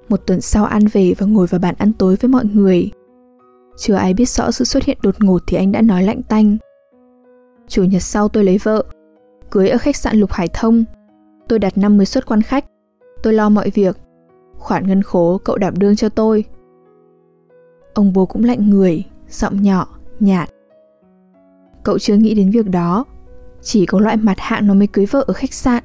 Một 0.09 0.17
tuần 0.27 0.41
sau 0.41 0.65
ăn 0.65 0.87
về 0.87 1.13
và 1.17 1.25
ngồi 1.25 1.47
vào 1.47 1.59
bàn 1.59 1.75
ăn 1.77 1.93
tối 1.93 2.15
với 2.21 2.29
mọi 2.29 2.45
người 2.45 2.91
Chưa 3.77 3.95
ai 3.95 4.13
biết 4.13 4.29
rõ 4.29 4.51
sự 4.51 4.65
xuất 4.65 4.83
hiện 4.83 4.97
đột 5.03 5.15
ngột 5.19 5.41
thì 5.47 5.57
anh 5.57 5.71
đã 5.71 5.81
nói 5.81 6.03
lạnh 6.03 6.21
tanh 6.23 6.57
Chủ 7.67 7.83
nhật 7.83 8.01
sau 8.01 8.27
tôi 8.27 8.43
lấy 8.43 8.57
vợ. 8.63 8.83
Cưới 9.51 9.69
ở 9.69 9.77
khách 9.77 9.95
sạn 9.95 10.17
Lục 10.17 10.31
Hải 10.31 10.47
Thông. 10.47 10.83
Tôi 11.47 11.59
đặt 11.59 11.77
50 11.77 12.05
suất 12.05 12.25
quan 12.25 12.41
khách. 12.41 12.65
Tôi 13.23 13.33
lo 13.33 13.49
mọi 13.49 13.69
việc. 13.69 13.97
Khoản 14.57 14.87
ngân 14.87 15.01
khố 15.01 15.37
cậu 15.43 15.57
đảm 15.57 15.73
đương 15.77 15.95
cho 15.95 16.09
tôi. 16.09 16.45
Ông 17.93 18.13
bố 18.13 18.25
cũng 18.25 18.43
lạnh 18.43 18.69
người 18.69 19.03
Giọng 19.29 19.61
nhỏ, 19.61 19.87
nhạt. 20.19 20.49
Cậu 21.83 21.99
chưa 21.99 22.15
nghĩ 22.15 22.33
đến 22.33 22.49
việc 22.49 22.69
đó. 22.69 23.05
Chỉ 23.61 23.85
có 23.85 23.99
loại 23.99 24.17
mặt 24.17 24.39
hạng 24.39 24.67
nó 24.67 24.73
mới 24.73 24.87
cưới 24.87 25.05
vợ 25.05 25.23
ở 25.27 25.33
khách 25.33 25.53
sạn. 25.53 25.83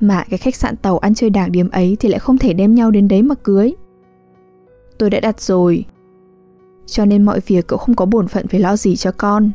Mà 0.00 0.24
cái 0.30 0.38
khách 0.38 0.56
sạn 0.56 0.76
tàu 0.76 0.98
ăn 0.98 1.14
chơi 1.14 1.30
đảng 1.30 1.52
điểm 1.52 1.70
ấy 1.70 1.96
Thì 2.00 2.08
lại 2.08 2.18
không 2.18 2.38
thể 2.38 2.52
đem 2.52 2.74
nhau 2.74 2.90
đến 2.90 3.08
đấy 3.08 3.22
mà 3.22 3.34
cưới. 3.34 3.72
Tôi 4.98 5.10
đã 5.10 5.20
đặt 5.20 5.40
rồi. 5.40 5.84
Cho 6.86 7.04
nên 7.04 7.22
mọi 7.22 7.40
việc 7.40 7.66
cậu 7.66 7.78
không 7.78 7.94
có 7.94 8.06
bổn 8.06 8.28
phận 8.28 8.48
phải 8.48 8.60
lo 8.60 8.76
gì 8.76 8.96
cho 8.96 9.12
con. 9.12 9.50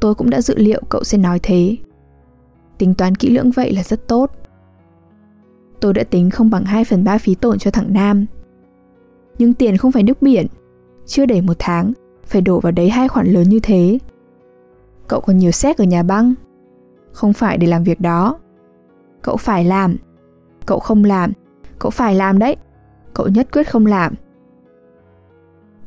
Tôi 0.00 0.14
cũng 0.14 0.30
đã 0.30 0.40
dự 0.40 0.54
liệu 0.56 0.80
cậu 0.88 1.04
sẽ 1.04 1.18
nói 1.18 1.38
thế. 1.42 1.76
Tính 2.78 2.94
toán 2.94 3.14
kỹ 3.14 3.30
lưỡng 3.30 3.50
vậy 3.50 3.72
là 3.72 3.82
rất 3.82 4.08
tốt. 4.08 4.30
Tôi 5.80 5.94
đã 5.94 6.04
tính 6.04 6.30
không 6.30 6.50
bằng 6.50 6.64
2 6.64 6.84
phần 6.84 7.04
3 7.04 7.18
phí 7.18 7.34
tổn 7.34 7.58
cho 7.58 7.70
thằng 7.70 7.92
Nam. 7.92 8.26
Nhưng 9.38 9.54
tiền 9.54 9.76
không 9.76 9.92
phải 9.92 10.02
nước 10.02 10.22
biển. 10.22 10.46
Chưa 11.06 11.26
đầy 11.26 11.40
một 11.40 11.56
tháng, 11.58 11.92
Phải 12.24 12.42
đổ 12.42 12.60
vào 12.60 12.72
đấy 12.72 12.90
hai 12.90 13.08
khoản 13.08 13.26
lớn 13.26 13.48
như 13.48 13.60
thế. 13.62 13.98
Cậu 15.08 15.20
còn 15.20 15.38
nhiều 15.38 15.50
xét 15.50 15.78
ở 15.78 15.84
nhà 15.84 16.02
băng? 16.02 16.34
Không 17.12 17.32
phải 17.32 17.58
để 17.58 17.66
làm 17.66 17.84
việc 17.84 18.00
đó. 18.00 18.38
Cậu 19.22 19.36
phải 19.36 19.64
làm. 19.64 19.96
Cậu 20.66 20.78
không 20.78 21.04
làm, 21.04 21.32
Cậu 21.78 21.90
phải 21.90 22.14
làm 22.14 22.38
đấy. 22.38 22.56
Cậu 23.14 23.28
nhất 23.28 23.48
quyết 23.52 23.70
không 23.70 23.86
làm. 23.86 24.14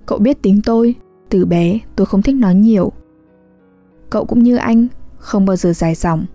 Cậu 0.06 0.18
biết 0.18 0.42
tính 0.42 0.62
tôi. 0.66 0.96
Từ 1.30 1.46
bé, 1.46 1.80
tôi 1.96 2.06
không 2.06 2.22
thích 2.22 2.36
nói 2.36 2.56
nhiều. 2.56 2.92
Cậu 4.10 4.26
cũng 4.26 4.44
như 4.44 4.56
anh 4.56 4.88
Không 5.18 5.46
bao 5.46 5.56
giờ 5.56 5.74
dài 5.74 5.96
dòng 5.96 6.26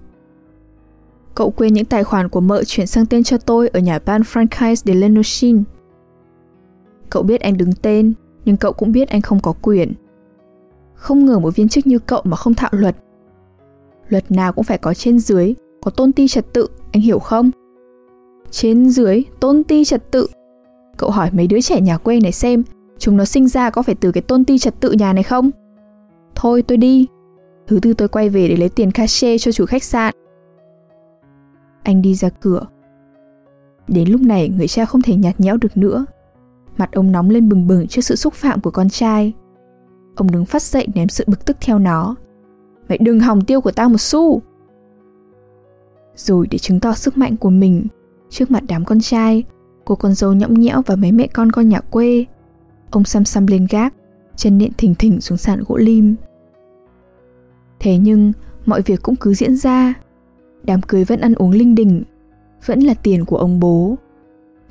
Cậu 1.35 1.51
quên 1.51 1.75
những 1.75 1.85
tài 1.85 2.05
khoản 2.05 2.29
của 2.29 2.41
mợ 2.41 2.65
chuyển 2.65 2.87
sang 2.87 3.07
tên 3.07 3.25
cho 3.25 3.39
tôi 3.39 3.69
ở 3.69 3.81
nhà 3.81 3.99
ban 3.99 4.23
franchise 4.23 4.75
de 4.75 4.95
Lenoshin. 4.95 5.63
Cậu 7.11 7.23
biết 7.23 7.41
anh 7.41 7.57
đứng 7.57 7.73
tên, 7.83 8.13
nhưng 8.45 8.57
cậu 8.57 8.73
cũng 8.73 8.93
biết 8.93 9.09
anh 9.09 9.21
không 9.21 9.41
có 9.41 9.55
quyền. 9.63 9.93
Không 10.95 11.27
ngờ 11.27 11.39
một 11.39 11.57
viên 11.57 11.69
chức 11.69 11.87
như 11.87 11.99
cậu 11.99 12.21
mà 12.25 12.37
không 12.37 12.55
thạo 12.55 12.71
luật. 12.73 12.97
Luật 14.09 14.31
nào 14.31 14.53
cũng 14.53 14.65
phải 14.65 14.79
có 14.79 14.95
trên 14.95 15.19
dưới, 15.19 15.55
có 15.83 15.91
tôn 15.91 16.13
ti 16.13 16.29
trật 16.29 16.53
tự, 16.53 16.67
anh 16.93 17.03
hiểu 17.03 17.19
không? 17.19 17.51
Trên 18.51 18.91
dưới, 18.91 19.25
tôn 19.41 19.65
ti 19.65 19.85
trật 19.85 20.11
tự. 20.11 20.27
Cậu 20.97 21.11
hỏi 21.11 21.31
mấy 21.33 21.47
đứa 21.47 21.61
trẻ 21.61 21.81
nhà 21.81 21.99
quê 21.99 22.21
này 22.21 22.33
xem, 22.33 22.63
chúng 22.99 23.17
nó 23.17 23.25
sinh 23.25 23.49
ra 23.49 23.71
có 23.71 23.83
phải 23.83 23.95
từ 23.95 24.13
cái 24.13 24.23
tôn 24.23 24.45
ti 24.45 24.59
trật 24.59 24.81
tự 24.81 24.93
nhà 24.93 25.13
này 25.13 25.23
không? 25.23 25.51
Thôi 26.35 26.63
tôi 26.63 26.79
đi. 26.79 27.07
Thứ 27.67 27.81
tư 27.83 27.95
tôi 27.95 28.09
quay 28.09 28.29
về 28.29 28.49
để 28.49 28.57
lấy 28.57 28.69
tiền 28.69 28.91
cachet 28.91 29.41
cho 29.41 29.53
chủ 29.53 29.67
khách 29.67 29.85
sạn 29.85 30.15
anh 31.85 32.03
đi 32.03 32.15
ra 32.15 32.29
cửa. 32.29 32.67
Đến 33.89 34.09
lúc 34.09 34.21
này 34.21 34.49
người 34.49 34.69
cha 34.69 34.85
không 34.85 35.03
thể 35.03 35.17
nhạt 35.17 35.41
nhẽo 35.41 35.57
được 35.57 35.77
nữa. 35.77 36.07
Mặt 36.77 36.93
ông 36.93 37.13
nóng 37.13 37.31
lên 37.31 37.49
bừng 37.49 37.67
bừng 37.67 37.87
trước 37.87 38.01
sự 38.03 38.17
xúc 38.17 38.35
phạm 38.35 38.61
của 38.61 38.71
con 38.71 38.89
trai. 38.89 39.33
Ông 40.17 40.31
đứng 40.31 40.45
phát 40.45 40.63
dậy 40.63 40.87
ném 40.95 41.09
sự 41.09 41.25
bực 41.27 41.45
tức 41.45 41.57
theo 41.61 41.79
nó. 41.79 42.17
Mày 42.89 42.99
đừng 42.99 43.21
hòng 43.21 43.45
tiêu 43.45 43.61
của 43.61 43.71
tao 43.71 43.89
một 43.89 44.01
xu! 44.01 44.43
Rồi 46.17 46.47
để 46.51 46.59
chứng 46.59 46.81
tỏ 46.81 46.95
sức 46.95 47.17
mạnh 47.17 47.37
của 47.37 47.51
mình, 47.51 47.87
trước 48.31 48.51
mặt 48.51 48.63
đám 48.69 48.85
con 48.85 49.01
trai, 49.01 49.45
cô 49.85 49.95
con 49.95 50.15
dâu 50.15 50.33
nhõng 50.33 50.55
nhẽo 50.55 50.83
và 50.87 50.97
mấy 50.97 51.13
mẹ 51.13 51.27
con 51.27 51.53
con 51.53 51.69
nhà 51.69 51.81
quê, 51.81 52.25
ông 52.91 53.05
xăm 53.05 53.25
xăm 53.25 53.47
lên 53.47 53.67
gác, 53.71 53.95
chân 54.37 54.59
nện 54.59 54.73
thình 54.79 54.95
thình 54.95 55.21
xuống 55.21 55.39
sàn 55.39 55.65
gỗ 55.67 55.77
lim. 55.77 56.15
Thế 57.85 57.99
nhưng, 57.99 58.33
mọi 58.67 58.83
việc 58.83 59.03
cũng 59.03 59.17
cứ 59.17 59.35
diễn 59.35 59.57
ra 59.57 59.95
đám 60.63 60.83
cưới 60.83 61.05
vẫn 61.05 61.21
ăn 61.21 61.35
uống 61.35 61.51
linh 61.51 61.75
đình, 61.75 62.03
vẫn 62.67 62.81
là 62.81 62.95
tiền 62.95 63.25
của 63.25 63.37
ông 63.37 63.61
bố. 63.61 63.97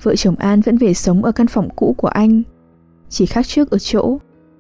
Vợ 0.04 0.16
chồng 0.16 0.36
An 0.36 0.62
vẫn 0.62 0.78
về 0.78 0.94
sống 0.94 1.24
ở 1.24 1.32
căn 1.32 1.48
phòng 1.48 1.70
cũ 1.76 1.96
của 1.98 2.08
anh, 2.08 2.44
chỉ 3.10 3.26
khác 3.26 3.48
trước 3.48 3.72
ở 3.72 3.78
chỗ, 3.78 4.18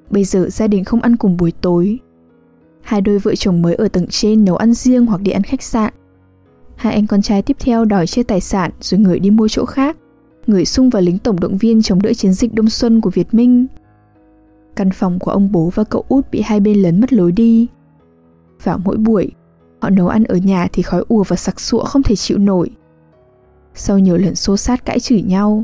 bây 0.09 0.23
giờ 0.23 0.47
gia 0.49 0.67
đình 0.67 0.83
không 0.83 1.01
ăn 1.01 1.15
cùng 1.15 1.37
buổi 1.37 1.51
tối. 1.51 1.99
Hai 2.81 3.01
đôi 3.01 3.19
vợ 3.19 3.35
chồng 3.35 3.61
mới 3.61 3.75
ở 3.75 3.87
tầng 3.87 4.07
trên 4.07 4.45
nấu 4.45 4.55
ăn 4.55 4.73
riêng 4.73 5.05
hoặc 5.05 5.21
đi 5.21 5.31
ăn 5.31 5.43
khách 5.43 5.63
sạn. 5.63 5.93
Hai 6.75 6.93
anh 6.93 7.07
con 7.07 7.21
trai 7.21 7.41
tiếp 7.41 7.57
theo 7.59 7.85
đòi 7.85 8.07
chia 8.07 8.23
tài 8.23 8.41
sản 8.41 8.71
rồi 8.81 8.99
người 8.99 9.19
đi 9.19 9.29
mua 9.29 9.47
chỗ 9.47 9.65
khác, 9.65 9.97
người 10.47 10.65
sung 10.65 10.89
vào 10.89 11.01
lính 11.01 11.17
tổng 11.17 11.39
động 11.39 11.57
viên 11.57 11.81
chống 11.81 12.01
đỡ 12.01 12.13
chiến 12.13 12.33
dịch 12.33 12.53
đông 12.53 12.69
xuân 12.69 13.01
của 13.01 13.09
Việt 13.09 13.33
Minh. 13.33 13.67
Căn 14.75 14.91
phòng 14.91 15.19
của 15.19 15.31
ông 15.31 15.51
bố 15.51 15.71
và 15.75 15.83
cậu 15.83 16.05
út 16.07 16.31
bị 16.31 16.41
hai 16.41 16.59
bên 16.59 16.81
lấn 16.81 17.01
mất 17.01 17.13
lối 17.13 17.31
đi. 17.31 17.67
Vào 18.63 18.77
mỗi 18.77 18.97
buổi, 18.97 19.31
Họ 19.83 19.89
nấu 19.89 20.07
ăn 20.07 20.23
ở 20.23 20.35
nhà 20.35 20.67
thì 20.73 20.83
khói 20.83 21.03
ùa 21.07 21.23
và 21.23 21.35
sặc 21.35 21.59
sụa 21.59 21.83
không 21.83 22.03
thể 22.03 22.15
chịu 22.15 22.37
nổi. 22.37 22.69
Sau 23.75 23.99
nhiều 23.99 24.17
lần 24.17 24.35
xô 24.35 24.57
sát 24.57 24.85
cãi 24.85 24.99
chửi 24.99 25.21
nhau, 25.21 25.63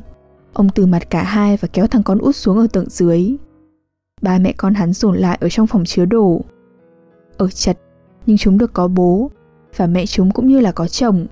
ông 0.54 0.70
từ 0.70 0.86
mặt 0.86 1.10
cả 1.10 1.24
hai 1.24 1.58
và 1.58 1.68
kéo 1.74 1.88
thằng 1.88 2.04
con 2.04 2.18
út 2.18 2.36
xuống 2.36 2.58
ở 2.58 2.68
tầng 2.74 2.90
dưới. 2.90 3.36
Ba 4.22 4.38
mẹ 4.40 4.54
con 4.58 4.74
hắn 4.74 4.94
dồn 4.94 5.18
lại 5.18 5.38
ở 5.42 5.50
trong 5.50 5.68
phòng 5.68 5.86
chứa 5.86 6.06
đồ. 6.06 6.42
Ở 7.38 7.50
chật, 7.50 7.80
nhưng 8.26 8.38
chúng 8.38 8.58
được 8.58 8.74
có 8.74 8.88
bố, 8.88 9.32
và 9.76 9.88
mẹ 9.88 10.06
chúng 10.06 10.32
cũng 10.32 10.48
như 10.48 10.60
là 10.60 10.72
có 10.72 10.88
chồng. 10.88 11.26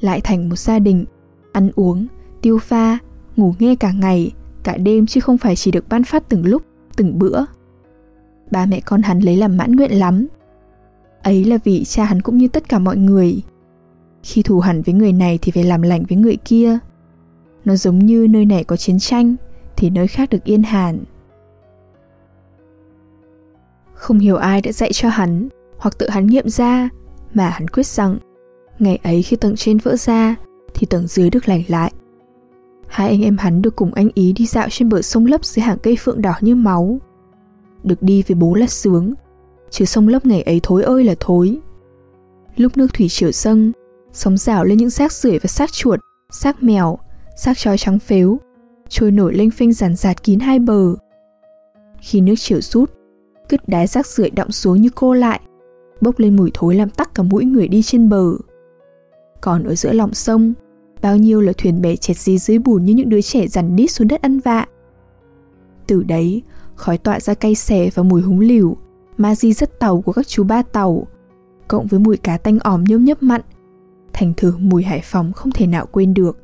Lại 0.00 0.20
thành 0.20 0.48
một 0.48 0.58
gia 0.58 0.78
đình, 0.78 1.04
ăn 1.52 1.70
uống, 1.74 2.06
tiêu 2.42 2.58
pha, 2.58 2.98
ngủ 3.36 3.54
nghe 3.58 3.74
cả 3.74 3.92
ngày, 3.92 4.32
cả 4.62 4.76
đêm 4.76 5.06
chứ 5.06 5.20
không 5.20 5.38
phải 5.38 5.56
chỉ 5.56 5.70
được 5.70 5.88
ban 5.88 6.04
phát 6.04 6.28
từng 6.28 6.46
lúc, 6.46 6.62
từng 6.96 7.18
bữa. 7.18 7.44
Ba 8.50 8.66
mẹ 8.66 8.80
con 8.80 9.02
hắn 9.02 9.20
lấy 9.20 9.36
làm 9.36 9.56
mãn 9.56 9.76
nguyện 9.76 9.98
lắm, 9.98 10.26
Ấy 11.22 11.44
là 11.44 11.58
vì 11.64 11.84
cha 11.84 12.04
hắn 12.04 12.22
cũng 12.22 12.36
như 12.36 12.48
tất 12.48 12.68
cả 12.68 12.78
mọi 12.78 12.96
người. 12.96 13.42
Khi 14.22 14.42
thù 14.42 14.60
hẳn 14.60 14.82
với 14.82 14.94
người 14.94 15.12
này 15.12 15.38
thì 15.42 15.52
phải 15.52 15.64
làm 15.64 15.82
lành 15.82 16.04
với 16.08 16.18
người 16.18 16.36
kia. 16.36 16.78
Nó 17.64 17.76
giống 17.76 17.98
như 17.98 18.26
nơi 18.30 18.44
này 18.44 18.64
có 18.64 18.76
chiến 18.76 18.98
tranh 18.98 19.36
thì 19.76 19.90
nơi 19.90 20.06
khác 20.06 20.30
được 20.30 20.44
yên 20.44 20.62
hàn. 20.62 21.04
Không 23.94 24.18
hiểu 24.18 24.36
ai 24.36 24.62
đã 24.62 24.72
dạy 24.72 24.92
cho 24.92 25.08
hắn 25.08 25.48
hoặc 25.78 25.98
tự 25.98 26.08
hắn 26.08 26.26
nghiệm 26.26 26.48
ra 26.48 26.88
mà 27.34 27.48
hắn 27.48 27.68
quyết 27.68 27.86
rằng 27.86 28.18
ngày 28.78 28.98
ấy 29.02 29.22
khi 29.22 29.36
tầng 29.36 29.56
trên 29.56 29.78
vỡ 29.78 29.96
ra 29.96 30.36
thì 30.74 30.86
tầng 30.86 31.06
dưới 31.06 31.30
được 31.30 31.48
lành 31.48 31.62
lại. 31.68 31.92
Hai 32.86 33.08
anh 33.08 33.22
em 33.22 33.36
hắn 33.38 33.62
được 33.62 33.76
cùng 33.76 33.94
anh 33.94 34.08
ý 34.14 34.32
đi 34.32 34.46
dạo 34.46 34.68
trên 34.70 34.88
bờ 34.88 35.02
sông 35.02 35.26
lấp 35.26 35.44
dưới 35.44 35.62
hàng 35.62 35.78
cây 35.82 35.96
phượng 36.00 36.22
đỏ 36.22 36.34
như 36.40 36.54
máu. 36.54 36.98
Được 37.82 38.02
đi 38.02 38.22
với 38.28 38.34
bố 38.34 38.54
là 38.54 38.66
sướng, 38.66 39.14
chứ 39.70 39.84
sông 39.84 40.08
lấp 40.08 40.26
ngày 40.26 40.42
ấy 40.42 40.60
thối 40.62 40.82
ơi 40.82 41.04
là 41.04 41.14
thối. 41.20 41.58
Lúc 42.56 42.76
nước 42.76 42.94
thủy 42.94 43.08
triều 43.08 43.32
dâng, 43.32 43.72
sóng 44.12 44.36
rào 44.36 44.64
lên 44.64 44.78
những 44.78 44.90
xác 44.90 45.12
rưởi 45.12 45.38
và 45.38 45.46
xác 45.46 45.72
chuột, 45.72 46.00
xác 46.30 46.62
mèo, 46.62 46.98
xác 47.36 47.58
chó 47.58 47.76
trắng 47.76 47.98
phếu, 47.98 48.38
trôi 48.88 49.10
nổi 49.10 49.34
lênh 49.34 49.50
phênh 49.50 49.72
ràn 49.72 49.96
giạt 49.96 50.22
kín 50.22 50.40
hai 50.40 50.58
bờ. 50.58 50.94
Khi 52.00 52.20
nước 52.20 52.34
triều 52.38 52.60
rút, 52.60 52.90
cứt 53.48 53.68
đái 53.68 53.86
xác 53.86 54.06
rưởi 54.06 54.30
đọng 54.30 54.52
xuống 54.52 54.80
như 54.80 54.88
cô 54.94 55.14
lại, 55.14 55.40
bốc 56.00 56.18
lên 56.18 56.36
mùi 56.36 56.50
thối 56.54 56.74
làm 56.74 56.90
tắc 56.90 57.14
cả 57.14 57.22
mũi 57.22 57.44
người 57.44 57.68
đi 57.68 57.82
trên 57.82 58.08
bờ. 58.08 58.32
Còn 59.40 59.64
ở 59.64 59.74
giữa 59.74 59.92
lòng 59.92 60.14
sông, 60.14 60.52
bao 61.02 61.16
nhiêu 61.16 61.40
là 61.40 61.52
thuyền 61.58 61.82
bè 61.82 61.96
chẹt 61.96 62.16
dí 62.16 62.38
dưới 62.38 62.58
bùn 62.58 62.84
như 62.84 62.94
những 62.94 63.08
đứa 63.08 63.20
trẻ 63.20 63.46
dằn 63.46 63.76
đít 63.76 63.90
xuống 63.90 64.08
đất 64.08 64.22
ăn 64.22 64.38
vạ. 64.40 64.66
Từ 65.86 66.02
đấy, 66.02 66.42
khói 66.74 66.98
tọa 66.98 67.20
ra 67.20 67.34
cay 67.34 67.54
xè 67.54 67.90
và 67.94 68.02
mùi 68.02 68.22
húng 68.22 68.40
liều, 68.40 68.76
ma 69.20 69.34
di 69.34 69.52
rất 69.52 69.78
tàu 69.78 70.00
của 70.00 70.12
các 70.12 70.28
chú 70.28 70.44
ba 70.44 70.62
tàu, 70.62 71.06
cộng 71.68 71.86
với 71.86 72.00
mùi 72.00 72.16
cá 72.16 72.36
tanh 72.36 72.58
òm 72.58 72.84
nhôm 72.84 73.04
nhấp 73.04 73.22
mặn, 73.22 73.40
thành 74.12 74.32
thử 74.36 74.54
mùi 74.58 74.82
Hải 74.82 75.00
Phòng 75.04 75.32
không 75.32 75.52
thể 75.52 75.66
nào 75.66 75.86
quên 75.86 76.14
được. 76.14 76.38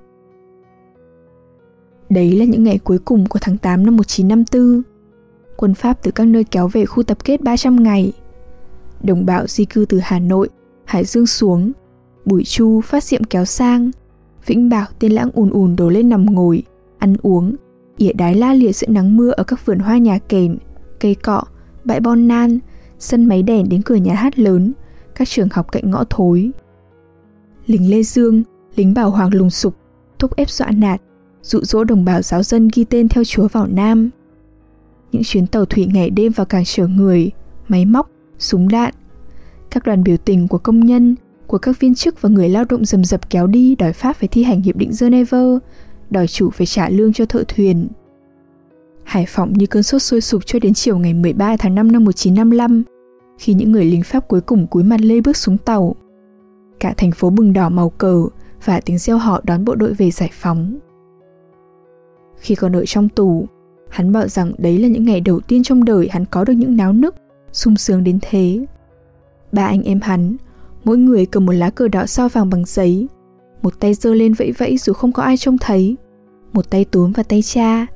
Đấy 2.10 2.32
là 2.36 2.44
những 2.44 2.64
ngày 2.64 2.78
cuối 2.78 2.98
cùng 2.98 3.26
của 3.26 3.38
tháng 3.42 3.58
8 3.58 3.84
năm 3.84 3.96
1954. 3.96 4.82
Quân 5.56 5.74
Pháp 5.74 6.02
từ 6.02 6.10
các 6.10 6.24
nơi 6.24 6.44
kéo 6.44 6.68
về 6.68 6.86
khu 6.86 7.02
tập 7.02 7.18
kết 7.24 7.40
300 7.40 7.82
ngày. 7.82 8.12
Đồng 9.02 9.26
bào 9.26 9.46
di 9.46 9.64
cư 9.64 9.84
từ 9.88 10.00
Hà 10.02 10.18
Nội, 10.18 10.48
Hải 10.84 11.04
Dương 11.04 11.26
xuống, 11.26 11.72
Bùi 12.24 12.44
Chu 12.44 12.80
phát 12.80 13.04
diệm 13.04 13.24
kéo 13.24 13.44
sang, 13.44 13.90
Vĩnh 14.46 14.68
Bảo 14.68 14.86
tiên 14.98 15.12
lãng 15.12 15.30
ùn 15.34 15.50
ùn 15.50 15.76
đổ 15.76 15.88
lên 15.88 16.08
nằm 16.08 16.26
ngồi, 16.26 16.62
ăn 16.98 17.16
uống, 17.22 17.56
ỉa 17.96 18.12
đái 18.12 18.34
la 18.34 18.54
liệt 18.54 18.72
giữa 18.72 18.86
nắng 18.90 19.16
mưa 19.16 19.30
ở 19.30 19.44
các 19.44 19.66
vườn 19.66 19.78
hoa 19.78 19.98
nhà 19.98 20.18
kèn, 20.18 20.56
cây 21.00 21.14
cọ, 21.14 21.42
bãi 21.86 22.00
bon 22.00 22.28
nan, 22.28 22.58
sân 22.98 23.24
máy 23.24 23.42
đèn 23.42 23.68
đến 23.68 23.82
cửa 23.82 23.94
nhà 23.94 24.14
hát 24.14 24.38
lớn, 24.38 24.72
các 25.14 25.28
trường 25.28 25.48
học 25.52 25.72
cạnh 25.72 25.90
ngõ 25.90 26.04
thối. 26.10 26.50
Lính 27.66 27.90
Lê 27.90 28.02
Dương, 28.02 28.42
lính 28.76 28.94
bảo 28.94 29.10
hoàng 29.10 29.34
lùng 29.34 29.50
sục, 29.50 29.76
thúc 30.18 30.36
ép 30.36 30.50
dọa 30.50 30.70
nạt, 30.70 31.00
dụ 31.42 31.60
dỗ 31.62 31.84
đồng 31.84 32.04
bào 32.04 32.22
giáo 32.22 32.42
dân 32.42 32.68
ghi 32.74 32.84
tên 32.84 33.08
theo 33.08 33.24
chúa 33.24 33.48
vào 33.48 33.66
Nam. 33.66 34.10
Những 35.12 35.22
chuyến 35.24 35.46
tàu 35.46 35.64
thủy 35.64 35.86
ngày 35.92 36.10
đêm 36.10 36.32
vào 36.32 36.46
cảng 36.46 36.64
chở 36.64 36.86
người, 36.86 37.30
máy 37.68 37.84
móc, 37.84 38.10
súng 38.38 38.68
đạn. 38.68 38.94
Các 39.70 39.84
đoàn 39.84 40.02
biểu 40.04 40.16
tình 40.16 40.48
của 40.48 40.58
công 40.58 40.80
nhân, 40.80 41.16
của 41.46 41.58
các 41.58 41.80
viên 41.80 41.94
chức 41.94 42.22
và 42.22 42.28
người 42.28 42.48
lao 42.48 42.64
động 42.68 42.84
rầm 42.84 43.04
rập 43.04 43.30
kéo 43.30 43.46
đi 43.46 43.76
đòi 43.76 43.92
Pháp 43.92 44.16
phải 44.16 44.28
thi 44.28 44.42
hành 44.42 44.62
hiệp 44.62 44.76
định 44.76 44.90
Geneva, 45.00 45.42
đòi 46.10 46.26
chủ 46.26 46.50
phải 46.50 46.66
trả 46.66 46.88
lương 46.88 47.12
cho 47.12 47.26
thợ 47.26 47.44
thuyền. 47.48 47.88
Hải 49.06 49.26
Phòng 49.28 49.52
như 49.52 49.66
cơn 49.66 49.82
sốt 49.82 50.02
sôi 50.02 50.20
sục 50.20 50.46
cho 50.46 50.58
đến 50.58 50.74
chiều 50.74 50.98
ngày 50.98 51.14
13 51.14 51.56
tháng 51.56 51.74
5 51.74 51.92
năm 51.92 52.04
1955, 52.04 52.82
khi 53.38 53.54
những 53.54 53.72
người 53.72 53.84
lính 53.84 54.02
Pháp 54.02 54.28
cuối 54.28 54.40
cùng 54.40 54.66
cúi 54.66 54.82
mặt 54.82 55.00
lê 55.00 55.20
bước 55.20 55.36
xuống 55.36 55.58
tàu. 55.58 55.94
Cả 56.80 56.94
thành 56.96 57.10
phố 57.10 57.30
bừng 57.30 57.52
đỏ 57.52 57.68
màu 57.68 57.90
cờ 57.90 58.26
và 58.64 58.80
tiếng 58.80 58.98
reo 58.98 59.18
họ 59.18 59.40
đón 59.44 59.64
bộ 59.64 59.74
đội 59.74 59.94
về 59.94 60.10
giải 60.10 60.30
phóng. 60.32 60.78
Khi 62.36 62.54
còn 62.54 62.76
ở 62.76 62.84
trong 62.86 63.08
tù, 63.08 63.46
hắn 63.88 64.12
bảo 64.12 64.28
rằng 64.28 64.52
đấy 64.58 64.78
là 64.78 64.88
những 64.88 65.04
ngày 65.04 65.20
đầu 65.20 65.40
tiên 65.40 65.62
trong 65.62 65.84
đời 65.84 66.08
hắn 66.10 66.24
có 66.24 66.44
được 66.44 66.52
những 66.52 66.76
náo 66.76 66.92
nức, 66.92 67.14
sung 67.52 67.76
sướng 67.76 68.04
đến 68.04 68.18
thế. 68.22 68.66
Ba 69.52 69.66
anh 69.66 69.82
em 69.82 70.00
hắn, 70.00 70.36
mỗi 70.84 70.98
người 70.98 71.26
cầm 71.26 71.46
một 71.46 71.52
lá 71.52 71.70
cờ 71.70 71.88
đỏ 71.88 72.06
sao 72.06 72.28
vàng 72.28 72.50
bằng 72.50 72.64
giấy, 72.66 73.06
một 73.62 73.80
tay 73.80 73.94
giơ 73.94 74.14
lên 74.14 74.32
vẫy 74.32 74.52
vẫy 74.52 74.78
dù 74.78 74.92
không 74.92 75.12
có 75.12 75.22
ai 75.22 75.36
trông 75.36 75.58
thấy, 75.58 75.96
một 76.52 76.70
tay 76.70 76.84
túm 76.84 77.12
vào 77.12 77.24
tay 77.24 77.42
cha, 77.42 77.86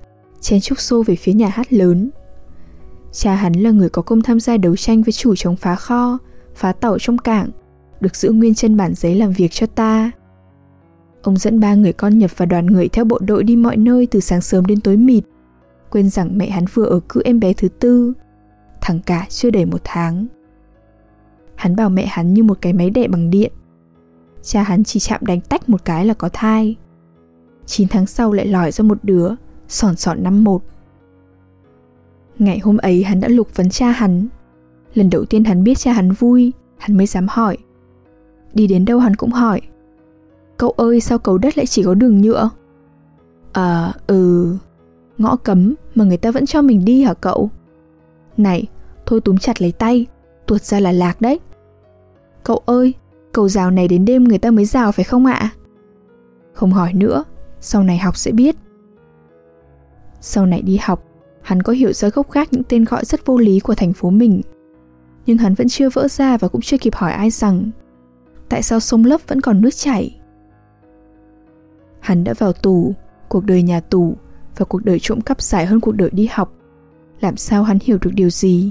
chen 0.40 0.60
trúc 0.60 0.80
xô 0.80 1.02
về 1.02 1.16
phía 1.16 1.32
nhà 1.32 1.48
hát 1.48 1.72
lớn. 1.72 2.10
Cha 3.12 3.34
hắn 3.34 3.52
là 3.52 3.70
người 3.70 3.88
có 3.88 4.02
công 4.02 4.22
tham 4.22 4.40
gia 4.40 4.56
đấu 4.56 4.76
tranh 4.76 5.02
với 5.02 5.12
chủ 5.12 5.34
chống 5.36 5.56
phá 5.56 5.74
kho, 5.74 6.18
phá 6.54 6.72
tàu 6.72 6.98
trong 6.98 7.18
cảng, 7.18 7.50
được 8.00 8.16
giữ 8.16 8.30
nguyên 8.32 8.54
chân 8.54 8.76
bản 8.76 8.94
giấy 8.94 9.14
làm 9.14 9.32
việc 9.32 9.50
cho 9.50 9.66
ta. 9.66 10.10
Ông 11.22 11.36
dẫn 11.36 11.60
ba 11.60 11.74
người 11.74 11.92
con 11.92 12.18
nhập 12.18 12.30
và 12.36 12.46
đoàn 12.46 12.66
người 12.66 12.88
theo 12.88 13.04
bộ 13.04 13.18
đội 13.18 13.44
đi 13.44 13.56
mọi 13.56 13.76
nơi 13.76 14.06
từ 14.06 14.20
sáng 14.20 14.40
sớm 14.40 14.66
đến 14.66 14.80
tối 14.80 14.96
mịt, 14.96 15.24
quên 15.90 16.10
rằng 16.10 16.38
mẹ 16.38 16.50
hắn 16.50 16.64
vừa 16.74 16.84
ở 16.84 17.00
cữ 17.08 17.22
em 17.24 17.40
bé 17.40 17.52
thứ 17.52 17.68
tư, 17.68 18.12
thằng 18.80 19.00
cả 19.06 19.26
chưa 19.28 19.50
đầy 19.50 19.64
một 19.64 19.80
tháng. 19.84 20.26
Hắn 21.54 21.76
bảo 21.76 21.90
mẹ 21.90 22.06
hắn 22.06 22.34
như 22.34 22.42
một 22.42 22.58
cái 22.60 22.72
máy 22.72 22.90
đẻ 22.90 23.08
bằng 23.08 23.30
điện. 23.30 23.52
Cha 24.42 24.62
hắn 24.62 24.84
chỉ 24.84 25.00
chạm 25.00 25.20
đánh 25.24 25.40
tách 25.40 25.68
một 25.68 25.84
cái 25.84 26.06
là 26.06 26.14
có 26.14 26.28
thai. 26.32 26.76
9 27.66 27.88
tháng 27.88 28.06
sau 28.06 28.32
lại 28.32 28.46
lòi 28.46 28.72
ra 28.72 28.82
một 28.82 28.98
đứa, 29.02 29.34
sòn 29.70 29.96
sòn 29.96 30.22
năm 30.22 30.44
một. 30.44 30.62
Ngày 32.38 32.58
hôm 32.58 32.76
ấy 32.76 33.02
hắn 33.04 33.20
đã 33.20 33.28
lục 33.28 33.56
vấn 33.56 33.70
cha 33.70 33.90
hắn. 33.90 34.26
Lần 34.94 35.10
đầu 35.10 35.24
tiên 35.24 35.44
hắn 35.44 35.64
biết 35.64 35.78
cha 35.78 35.92
hắn 35.92 36.12
vui, 36.12 36.52
hắn 36.78 36.96
mới 36.96 37.06
dám 37.06 37.26
hỏi. 37.30 37.56
Đi 38.54 38.66
đến 38.66 38.84
đâu 38.84 38.98
hắn 38.98 39.16
cũng 39.16 39.30
hỏi. 39.30 39.60
Cậu 40.56 40.70
ơi 40.70 41.00
sao 41.00 41.18
cầu 41.18 41.38
đất 41.38 41.58
lại 41.58 41.66
chỉ 41.66 41.82
có 41.82 41.94
đường 41.94 42.20
nhựa? 42.20 42.50
À, 43.52 43.92
ừ, 44.06 44.54
ngõ 45.18 45.36
cấm 45.36 45.74
mà 45.94 46.04
người 46.04 46.16
ta 46.16 46.30
vẫn 46.30 46.46
cho 46.46 46.62
mình 46.62 46.84
đi 46.84 47.02
hả 47.02 47.14
cậu? 47.14 47.50
Này, 48.36 48.66
thôi 49.06 49.20
túm 49.20 49.38
chặt 49.38 49.62
lấy 49.62 49.72
tay, 49.72 50.06
tuột 50.46 50.62
ra 50.62 50.80
là 50.80 50.92
lạc 50.92 51.20
đấy. 51.20 51.40
Cậu 52.44 52.62
ơi, 52.66 52.94
cầu 53.32 53.48
rào 53.48 53.70
này 53.70 53.88
đến 53.88 54.04
đêm 54.04 54.24
người 54.24 54.38
ta 54.38 54.50
mới 54.50 54.64
rào 54.64 54.92
phải 54.92 55.04
không 55.04 55.26
ạ? 55.26 55.50
Không 56.52 56.72
hỏi 56.72 56.92
nữa, 56.92 57.24
sau 57.60 57.82
này 57.82 57.98
học 57.98 58.16
sẽ 58.16 58.30
biết. 58.30 58.56
Sau 60.20 60.46
này 60.46 60.62
đi 60.62 60.78
học, 60.82 61.04
hắn 61.42 61.62
có 61.62 61.72
hiểu 61.72 61.92
ra 61.92 62.08
gốc 62.08 62.32
gác 62.32 62.52
những 62.52 62.62
tên 62.68 62.84
gọi 62.84 63.04
rất 63.04 63.26
vô 63.26 63.38
lý 63.38 63.60
của 63.60 63.74
thành 63.74 63.92
phố 63.92 64.10
mình. 64.10 64.40
Nhưng 65.26 65.38
hắn 65.38 65.54
vẫn 65.54 65.68
chưa 65.68 65.88
vỡ 65.90 66.08
ra 66.08 66.36
và 66.36 66.48
cũng 66.48 66.60
chưa 66.60 66.78
kịp 66.78 66.94
hỏi 66.94 67.12
ai 67.12 67.30
rằng 67.30 67.70
tại 68.48 68.62
sao 68.62 68.80
sông 68.80 69.04
lấp 69.04 69.20
vẫn 69.28 69.40
còn 69.40 69.60
nước 69.60 69.70
chảy. 69.70 70.20
Hắn 72.00 72.24
đã 72.24 72.34
vào 72.38 72.52
tù, 72.52 72.94
cuộc 73.28 73.44
đời 73.44 73.62
nhà 73.62 73.80
tù 73.80 74.16
và 74.56 74.64
cuộc 74.64 74.84
đời 74.84 74.98
trộm 75.00 75.20
cắp 75.20 75.42
dài 75.42 75.66
hơn 75.66 75.80
cuộc 75.80 75.92
đời 75.92 76.10
đi 76.12 76.28
học. 76.32 76.52
Làm 77.20 77.36
sao 77.36 77.62
hắn 77.62 77.78
hiểu 77.82 77.98
được 78.00 78.10
điều 78.14 78.30
gì? 78.30 78.70